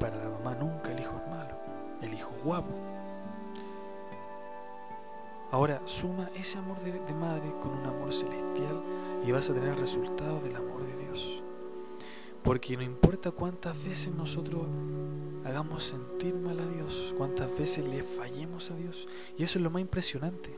Para 0.00 0.16
la 0.16 0.30
mamá 0.30 0.54
nunca 0.54 0.90
el 0.90 1.00
hijo 1.00 1.20
es 1.22 1.30
malo 1.30 1.54
el 2.00 2.14
hijo 2.14 2.32
guapo. 2.42 2.70
Ahora 5.50 5.82
suma 5.84 6.30
ese 6.34 6.56
amor 6.56 6.78
de, 6.80 6.92
madre 7.12 7.52
con 7.60 7.72
un 7.72 7.84
amor 7.84 8.10
celestial 8.10 8.82
y 9.22 9.32
vas 9.32 9.50
a 9.50 9.52
tener 9.52 9.74
el 9.74 9.78
resultado 9.80 10.40
del 10.40 10.56
amor 10.56 10.82
de 10.86 11.04
Dios. 11.04 11.42
Porque 12.42 12.76
no 12.76 12.82
importa 12.82 13.30
cuántas 13.30 13.82
veces 13.84 14.14
nosotros 14.14 14.66
hagamos 15.44 15.82
sentir 15.82 16.34
mal 16.34 16.58
a 16.60 16.66
Dios, 16.66 17.14
cuántas 17.16 17.56
veces 17.58 17.86
le 17.86 18.02
fallemos 18.02 18.70
a 18.70 18.76
Dios, 18.76 19.06
y 19.36 19.42
eso 19.44 19.58
es 19.58 19.62
lo 19.62 19.70
más 19.70 19.80
impresionante, 19.80 20.54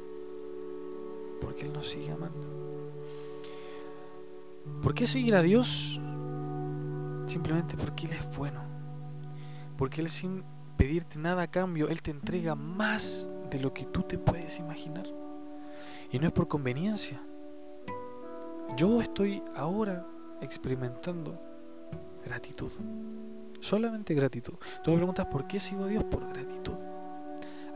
porque 1.41 1.67
Él 1.67 1.73
nos 1.73 1.89
sigue 1.89 2.11
amando. 2.11 2.49
¿Por 4.83 4.95
qué 4.95 5.07
seguir 5.07 5.35
a 5.35 5.43
Dios? 5.43 6.01
Simplemente 7.27 7.77
porque 7.77 8.07
Él 8.07 8.13
es 8.15 8.37
bueno, 8.37 8.61
porque 9.77 10.01
Él 10.01 10.11
sin 10.11 10.45
pedirte 10.77 11.19
nada 11.19 11.43
a 11.43 11.51
cambio, 11.51 11.89
Él 11.89 12.03
te 12.03 12.11
entrega 12.11 12.55
más 12.55 13.31
de 13.51 13.61
lo 13.61 13.73
que 13.73 13.85
tú 13.85 14.03
te 14.03 14.19
puedes 14.19 14.59
imaginar. 14.59 15.07
Y 16.11 16.19
no 16.19 16.27
es 16.27 16.33
por 16.33 16.49
conveniencia. 16.49 17.21
Yo 18.77 19.01
estoy 19.01 19.43
ahora 19.55 20.07
experimentando 20.41 21.41
gratitud. 22.25 22.73
Solamente 23.61 24.15
gratitud. 24.15 24.55
Tú 24.83 24.91
me 24.91 24.97
preguntas 24.97 25.27
por 25.27 25.47
qué 25.47 25.61
sigo 25.61 25.85
a 25.85 25.89
Dios 25.89 26.05
por 26.05 26.27
gratitud. 26.33 26.75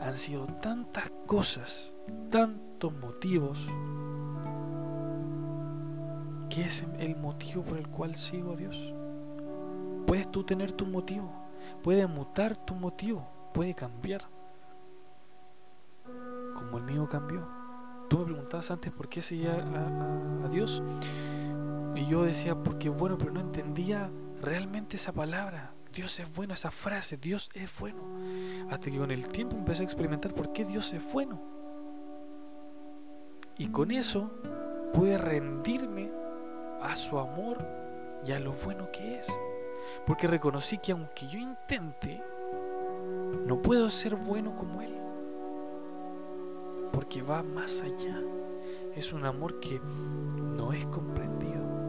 Han 0.01 0.17
sido 0.17 0.47
tantas 0.47 1.11
cosas, 1.27 1.95
tantos 2.31 2.93
motivos, 2.93 3.59
que 6.49 6.63
es 6.63 6.85
el 6.99 7.17
motivo 7.17 7.63
por 7.63 7.79
el 7.79 7.89
cual 7.89 8.15
sigo 8.15 8.53
a 8.53 8.57
Dios. 8.57 8.95
Puedes 10.07 10.31
tú 10.31 10.45
tener 10.45 10.73
tu 10.73 10.87
motivo 10.87 11.45
puede 11.83 12.07
mutar 12.07 12.57
tu 12.57 12.75
motivo, 12.75 13.27
puede 13.53 13.75
cambiar. 13.75 14.23
Como 16.55 16.79
el 16.79 16.85
mío 16.85 17.09
cambió. 17.09 17.47
Tú 18.09 18.19
me 18.19 18.25
preguntabas 18.27 18.71
antes 18.71 18.93
por 18.93 19.09
qué 19.09 19.23
seguía 19.23 19.53
a, 19.53 20.45
a, 20.45 20.47
a 20.47 20.49
Dios. 20.49 20.83
Y 21.95 22.07
yo 22.07 22.25
decía, 22.25 22.55
porque 22.55 22.89
bueno, 22.89 23.17
pero 23.19 23.33
no 23.33 23.41
entendía 23.41 24.11
realmente 24.45 24.97
esa 24.97 25.13
palabra. 25.13 25.73
Dios 25.93 26.19
es 26.19 26.33
bueno, 26.35 26.55
esa 26.55 26.71
frase, 26.71 27.17
Dios 27.17 27.51
es 27.55 27.71
bueno. 27.79 28.03
Hasta 28.71 28.91
que 28.91 28.99
con 28.99 29.11
el 29.11 29.29
tiempo 29.29 29.57
empecé 29.57 29.83
a 29.83 29.87
experimentar 29.87 30.35
por 30.35 30.53
qué 30.53 30.65
Dios 30.65 30.93
es 30.93 31.03
bueno. 31.13 31.41
Y 33.57 33.69
con 33.69 33.91
eso 33.93 34.31
pude 34.93 35.17
rendirme 35.17 36.11
a 36.83 36.97
su 36.97 37.19
amor 37.19 37.65
y 38.27 38.33
a 38.33 38.41
lo 38.41 38.53
bueno 38.53 38.91
que 38.91 39.19
es. 39.19 39.29
Porque 40.07 40.27
reconocí 40.27 40.79
que 40.79 40.93
aunque 40.93 41.29
yo 41.29 41.39
intente, 41.39 42.23
no 43.47 43.63
puedo 43.63 43.91
ser 43.91 44.17
bueno 44.17 44.57
como 44.57 44.83
Él. 44.83 44.95
Porque 46.93 47.23
va 47.23 47.43
más 47.43 47.83
allá. 47.83 48.21
Es 48.97 49.13
un 49.13 49.25
amor 49.25 49.61
que 49.61 49.81
no 49.81 50.73
es 50.73 50.87
comprendido. 50.87 51.84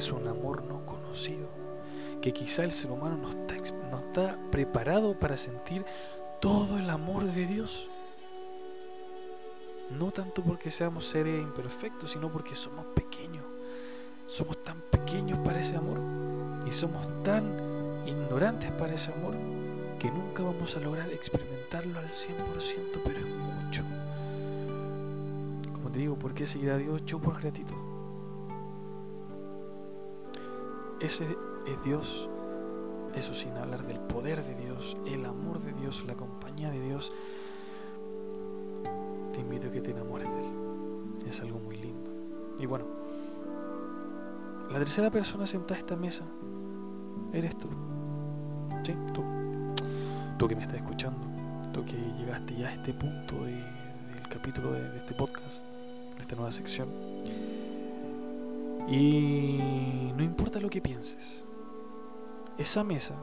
Es 0.00 0.12
un 0.12 0.26
amor 0.28 0.64
no 0.64 0.86
conocido. 0.86 1.46
Que 2.22 2.32
quizá 2.32 2.64
el 2.64 2.72
ser 2.72 2.90
humano 2.90 3.18
no 3.18 3.98
está, 3.98 4.38
preparado 4.50 5.12
para 5.12 5.36
sentir 5.36 5.84
todo 6.40 6.78
el 6.78 6.88
amor 6.88 7.24
de 7.24 7.44
Dios. 7.44 7.90
No 9.90 10.10
tanto 10.10 10.42
porque 10.42 10.70
seamos 10.70 11.06
seres 11.06 11.42
imperfectos, 11.42 12.12
sino 12.12 12.32
porque 12.32 12.54
somos 12.54 12.86
pequeños. 12.94 13.44
Somos 14.26 14.62
tan 14.62 14.80
pequeños 14.90 15.38
para 15.40 15.60
ese 15.60 15.76
amor 15.76 15.98
y 16.66 16.72
somos 16.72 17.06
tan 17.22 17.44
ignorantes 18.06 18.72
para 18.72 18.94
ese 18.94 19.12
amor 19.12 19.34
que 19.98 20.10
nunca 20.10 20.42
vamos 20.42 20.74
a 20.78 20.80
lograr 20.80 21.10
experimentarlo 21.10 21.98
al 21.98 22.08
100%, 22.08 23.02
pero 23.04 23.18
es 23.18 23.26
mucho. 23.26 23.82
Como 25.74 25.90
te 25.90 25.98
digo, 25.98 26.16
¿por 26.16 26.32
qué 26.32 26.46
seguir 26.46 26.70
a 26.70 26.78
Dios? 26.78 27.04
Yo 27.04 27.18
por 27.18 27.38
gratitud. 27.38 27.89
Ese 31.00 31.24
es 31.66 31.82
Dios, 31.82 32.28
eso 33.14 33.32
sin 33.32 33.56
hablar 33.56 33.86
del 33.86 33.98
poder 34.00 34.44
de 34.44 34.54
Dios, 34.54 34.96
el 35.06 35.24
amor 35.24 35.58
de 35.60 35.72
Dios, 35.72 36.04
la 36.06 36.14
compañía 36.14 36.70
de 36.70 36.78
Dios. 36.78 37.10
Te 39.32 39.40
invito 39.40 39.68
a 39.68 39.70
que 39.70 39.80
te 39.80 39.92
enamores 39.92 40.28
de 40.28 40.38
Él. 40.38 40.52
Es 41.26 41.40
algo 41.40 41.58
muy 41.58 41.76
lindo. 41.76 42.10
Y 42.58 42.66
bueno, 42.66 42.84
la 44.70 44.78
tercera 44.78 45.10
persona 45.10 45.46
sentada 45.46 45.76
a 45.76 45.78
esta 45.78 45.96
mesa 45.96 46.24
eres 47.32 47.56
tú. 47.56 47.68
¿Sí? 48.82 48.94
Tú. 49.14 49.22
Tú 50.38 50.48
que 50.48 50.54
me 50.54 50.62
estás 50.62 50.76
escuchando. 50.76 51.26
Tú 51.72 51.82
que 51.84 51.96
llegaste 52.18 52.56
ya 52.56 52.68
a 52.68 52.74
este 52.74 52.92
punto 52.92 53.44
del 53.44 54.28
capítulo 54.28 54.72
de, 54.72 54.90
de 54.90 54.98
este 54.98 55.14
podcast, 55.14 55.64
de 56.16 56.22
esta 56.22 56.36
nueva 56.36 56.52
sección. 56.52 56.88
Y 58.90 60.12
no 60.16 60.24
importa 60.24 60.58
lo 60.58 60.68
que 60.68 60.80
pienses, 60.80 61.44
esa 62.58 62.82
mesa 62.82 63.14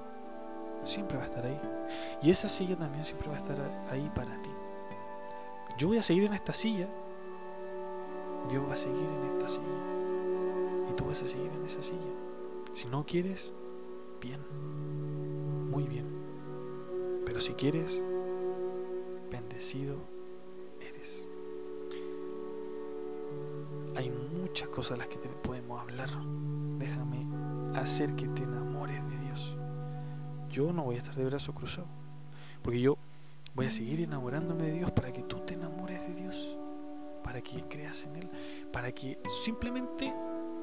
siempre 0.84 1.17
va 1.17 1.23
a 1.23 1.27
estar 1.27 1.45
ahí. 1.45 1.60
Y 2.23 2.32
esa 2.32 2.47
silla 2.47 2.77
también 2.77 3.03
siempre 3.03 3.27
va 3.27 3.36
a 3.36 3.39
estar 3.39 3.58
ahí 3.91 4.10
para 4.15 4.41
ti. 4.41 4.49
Yo 5.77 5.89
voy 5.89 5.97
a 5.97 6.01
seguir 6.01 6.23
en 6.23 6.34
esta 6.34 6.53
silla. 6.53 6.88
Dios 8.49 8.63
va 8.67 8.73
a 8.73 8.77
seguir 8.77 9.03
en 9.03 9.32
esta 9.34 9.47
silla. 9.47 10.88
Y 10.89 10.93
tú 10.93 11.06
vas 11.06 11.21
a 11.21 11.27
seguir 11.27 11.51
en 11.51 11.65
esa 11.65 11.84
silla. 11.84 12.13
Si 12.71 12.88
no 12.88 13.06
quieres, 13.06 13.53
bien. 14.21 14.39
Muy 15.69 15.84
bien. 15.84 16.08
Pero 17.25 17.41
si 17.41 17.53
quieres, 17.53 18.01
bendecido 19.30 19.97
muchas 24.58 24.70
cosas 24.70 24.98
las 24.98 25.08
que 25.08 25.17
te 25.17 25.30
podemos 25.30 25.80
hablar. 25.80 26.10
Déjame 26.80 27.28
hacer 27.76 28.15
que 28.15 28.28
te 28.30 28.41
enamores 28.41 29.08
de 29.08 29.20
Dios. 29.20 29.56
Yo 30.50 30.74
no 30.74 30.86
voy 30.86 30.96
a 30.96 30.98
estar 30.98 31.13
de 31.13 31.26
brazos 31.26 31.54
cruzados. 31.54 31.91
Porque 32.63 32.82
yo 32.82 32.98
voy 33.54 33.67
a 33.67 33.70
seguir 33.70 34.02
enamorándome 34.02 34.63
de 34.63 34.72
Dios 34.72 34.89
para 34.89 35.12
que 35.12 35.22
tú 35.22 35.41
te 35.41 35.54
enamores 35.54 36.02
de 36.08 36.15
Dios. 36.15 36.58
Para 37.24 37.39
que 37.39 37.65
creas 37.67 38.06
en 38.06 38.15
Él. 38.15 38.32
Para 38.74 38.91
que 38.91 39.20
simplemente 39.43 40.12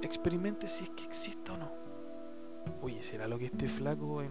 experimentes 0.02 0.72
si 0.72 0.82
es 0.82 0.90
que 0.90 1.04
existe 1.04 1.52
o 1.52 1.56
no. 1.56 1.70
Oye, 2.82 3.00
¿será 3.00 3.28
lo 3.28 3.38
que 3.38 3.46
este 3.46 3.68
flaco 3.68 4.24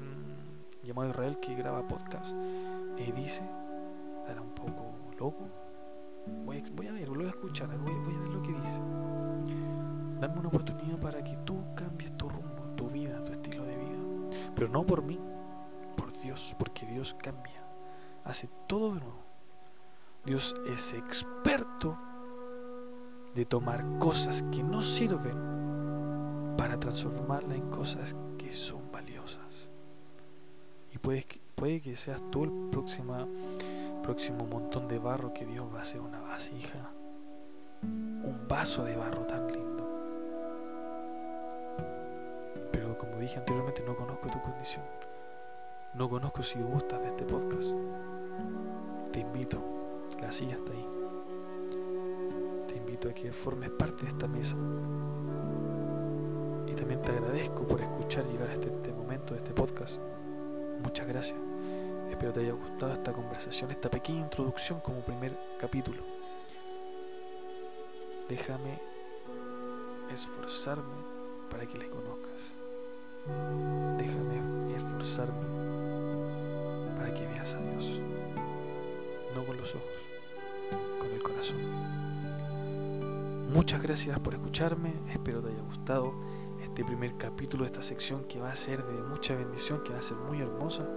llamado 0.84 1.10
Israel 1.10 1.40
que 1.40 1.56
graba 1.56 1.88
podcast 1.88 2.36
eh, 2.98 3.14
dice? 3.16 3.44
¿Estará 4.20 4.42
un 4.42 4.54
poco 4.54 4.94
loco? 5.18 5.63
Voy 6.46 6.58
a, 6.58 6.64
voy 6.76 6.88
a 6.88 6.92
ver, 6.94 7.10
voy 7.10 7.26
a 7.26 7.30
escuchar, 7.30 7.68
voy, 7.78 7.94
a 7.94 8.20
ver 8.20 8.30
lo 8.30 8.42
que 8.42 8.54
dice. 8.54 8.80
Dame 10.20 10.40
una 10.40 10.48
oportunidad 10.48 10.98
para 11.00 11.24
que 11.24 11.36
tú 11.46 11.64
cambies 11.76 12.16
tu 12.18 12.30
rumbo, 12.30 12.64
tu 12.76 12.90
vida, 12.90 13.22
tu 13.24 13.32
estilo 13.32 13.66
de 13.66 13.76
vida. 13.76 14.50
Pero 14.56 14.70
no 14.70 14.86
por 14.86 15.04
mí, 15.04 15.20
por 15.98 16.12
Dios, 16.22 16.56
porque 16.58 16.86
Dios 16.86 17.16
cambia, 17.22 17.64
hace 18.24 18.50
todo 18.68 18.94
de 18.94 19.02
nuevo. 19.02 19.24
Dios 20.26 20.56
es 20.68 20.94
experto 20.94 21.98
de 23.36 23.46
tomar 23.46 23.84
cosas 24.00 24.44
que 24.52 24.64
no 24.64 24.82
sirven 24.82 25.38
para 26.58 26.80
transformarlas 26.80 27.58
en 27.58 27.70
cosas 27.70 28.16
que 28.38 28.54
son 28.54 28.92
valiosas. 28.92 29.70
Y 30.94 30.98
puede 30.98 31.24
que, 31.24 31.42
puede 31.56 31.82
que 31.82 31.96
seas 31.96 32.22
tú 32.32 32.44
el 32.46 32.52
próximo, 32.72 33.28
próximo 34.04 34.46
montón 34.46 34.88
de 34.88 35.00
barro 35.00 35.34
que 35.34 35.46
Dios 35.46 35.66
va 35.74 35.80
a 35.80 35.82
hacer 35.82 36.02
una 36.02 36.22
vasija, 36.22 36.92
un 37.82 38.46
vaso 38.48 38.84
de 38.84 38.96
barro 38.96 39.22
tan 39.22 39.48
lindo. 39.48 39.90
Pero 42.72 42.98
como 42.98 43.18
dije 43.18 43.40
anteriormente, 43.40 43.82
no 43.88 43.96
conozco 43.96 44.30
tu 44.30 44.42
condición. 44.42 44.84
No 45.96 46.10
conozco 46.10 46.44
si 46.44 46.60
gustas 46.60 47.02
de 47.02 47.08
este 47.08 47.24
podcast. 47.24 47.72
Te 49.12 49.22
invito, 49.22 49.58
la 50.22 50.32
silla 50.32 50.56
está 50.56 50.74
ahí. 50.74 50.88
Te 52.68 52.76
invito 52.76 53.10
a 53.10 53.14
que 53.14 53.32
formes 53.32 53.72
parte 53.72 54.04
de 54.04 54.10
esta 54.10 54.28
mesa. 54.28 54.56
Y 56.68 56.74
también 56.76 57.02
te 57.02 57.12
agradezco 57.12 57.66
por 57.66 57.80
escuchar 57.80 58.26
llegar 58.26 58.50
a 58.50 58.54
este, 58.54 58.68
este 58.68 58.92
momento 58.92 59.34
de 59.34 59.40
este 59.40 59.54
podcast. 59.54 60.02
Muchas 60.84 61.08
gracias. 61.08 61.53
Espero 62.14 62.32
te 62.32 62.42
haya 62.42 62.54
gustado 62.54 62.94
esta 62.94 63.12
conversación, 63.12 63.72
esta 63.72 63.90
pequeña 63.90 64.20
introducción 64.20 64.80
como 64.82 65.00
primer 65.00 65.36
capítulo. 65.60 66.04
Déjame 68.30 68.80
esforzarme 70.12 70.94
para 71.50 71.66
que 71.66 71.80
le 71.80 71.90
conozcas. 71.90 72.54
Déjame 73.98 74.76
esforzarme 74.76 75.42
para 77.00 77.12
que 77.16 77.26
veas 77.26 77.56
a 77.56 77.60
Dios. 77.60 78.00
No 79.36 79.44
con 79.44 79.58
los 79.58 79.74
ojos, 79.74 81.00
con 81.00 81.10
el 81.12 81.24
corazón. 81.24 81.62
Muchas 83.52 83.82
gracias 83.82 84.20
por 84.20 84.36
escucharme. 84.36 84.94
Espero 85.12 85.42
te 85.42 85.50
haya 85.50 85.64
gustado 85.64 86.14
este 86.62 86.86
primer 86.86 87.18
capítulo 87.18 87.64
de 87.64 87.72
esta 87.72 87.82
sección 87.82 88.26
que 88.26 88.40
va 88.40 88.52
a 88.52 88.56
ser 88.56 88.86
de 88.86 89.02
mucha 89.02 89.34
bendición, 89.34 89.84
que 89.84 89.94
va 89.94 89.98
a 89.98 90.04
ser 90.04 90.18
muy 90.18 90.40
hermosa. 90.42 90.88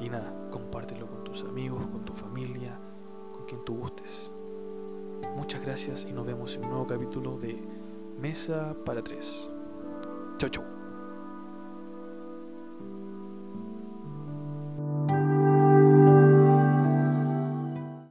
Y 0.00 0.08
nada, 0.08 0.32
compártelo 0.50 1.06
con 1.06 1.24
tus 1.24 1.44
amigos, 1.44 1.86
con 1.88 2.04
tu 2.04 2.12
familia, 2.12 2.78
con 3.32 3.46
quien 3.46 3.64
tú 3.64 3.76
gustes. 3.76 4.30
Muchas 5.36 5.62
gracias 5.62 6.06
y 6.08 6.12
nos 6.12 6.26
vemos 6.26 6.54
en 6.56 6.64
un 6.64 6.70
nuevo 6.70 6.86
capítulo 6.86 7.38
de 7.38 7.60
Mesa 8.18 8.76
para 8.84 9.02
Tres. 9.02 9.50
Chau, 10.38 10.48
chau. 10.50 10.77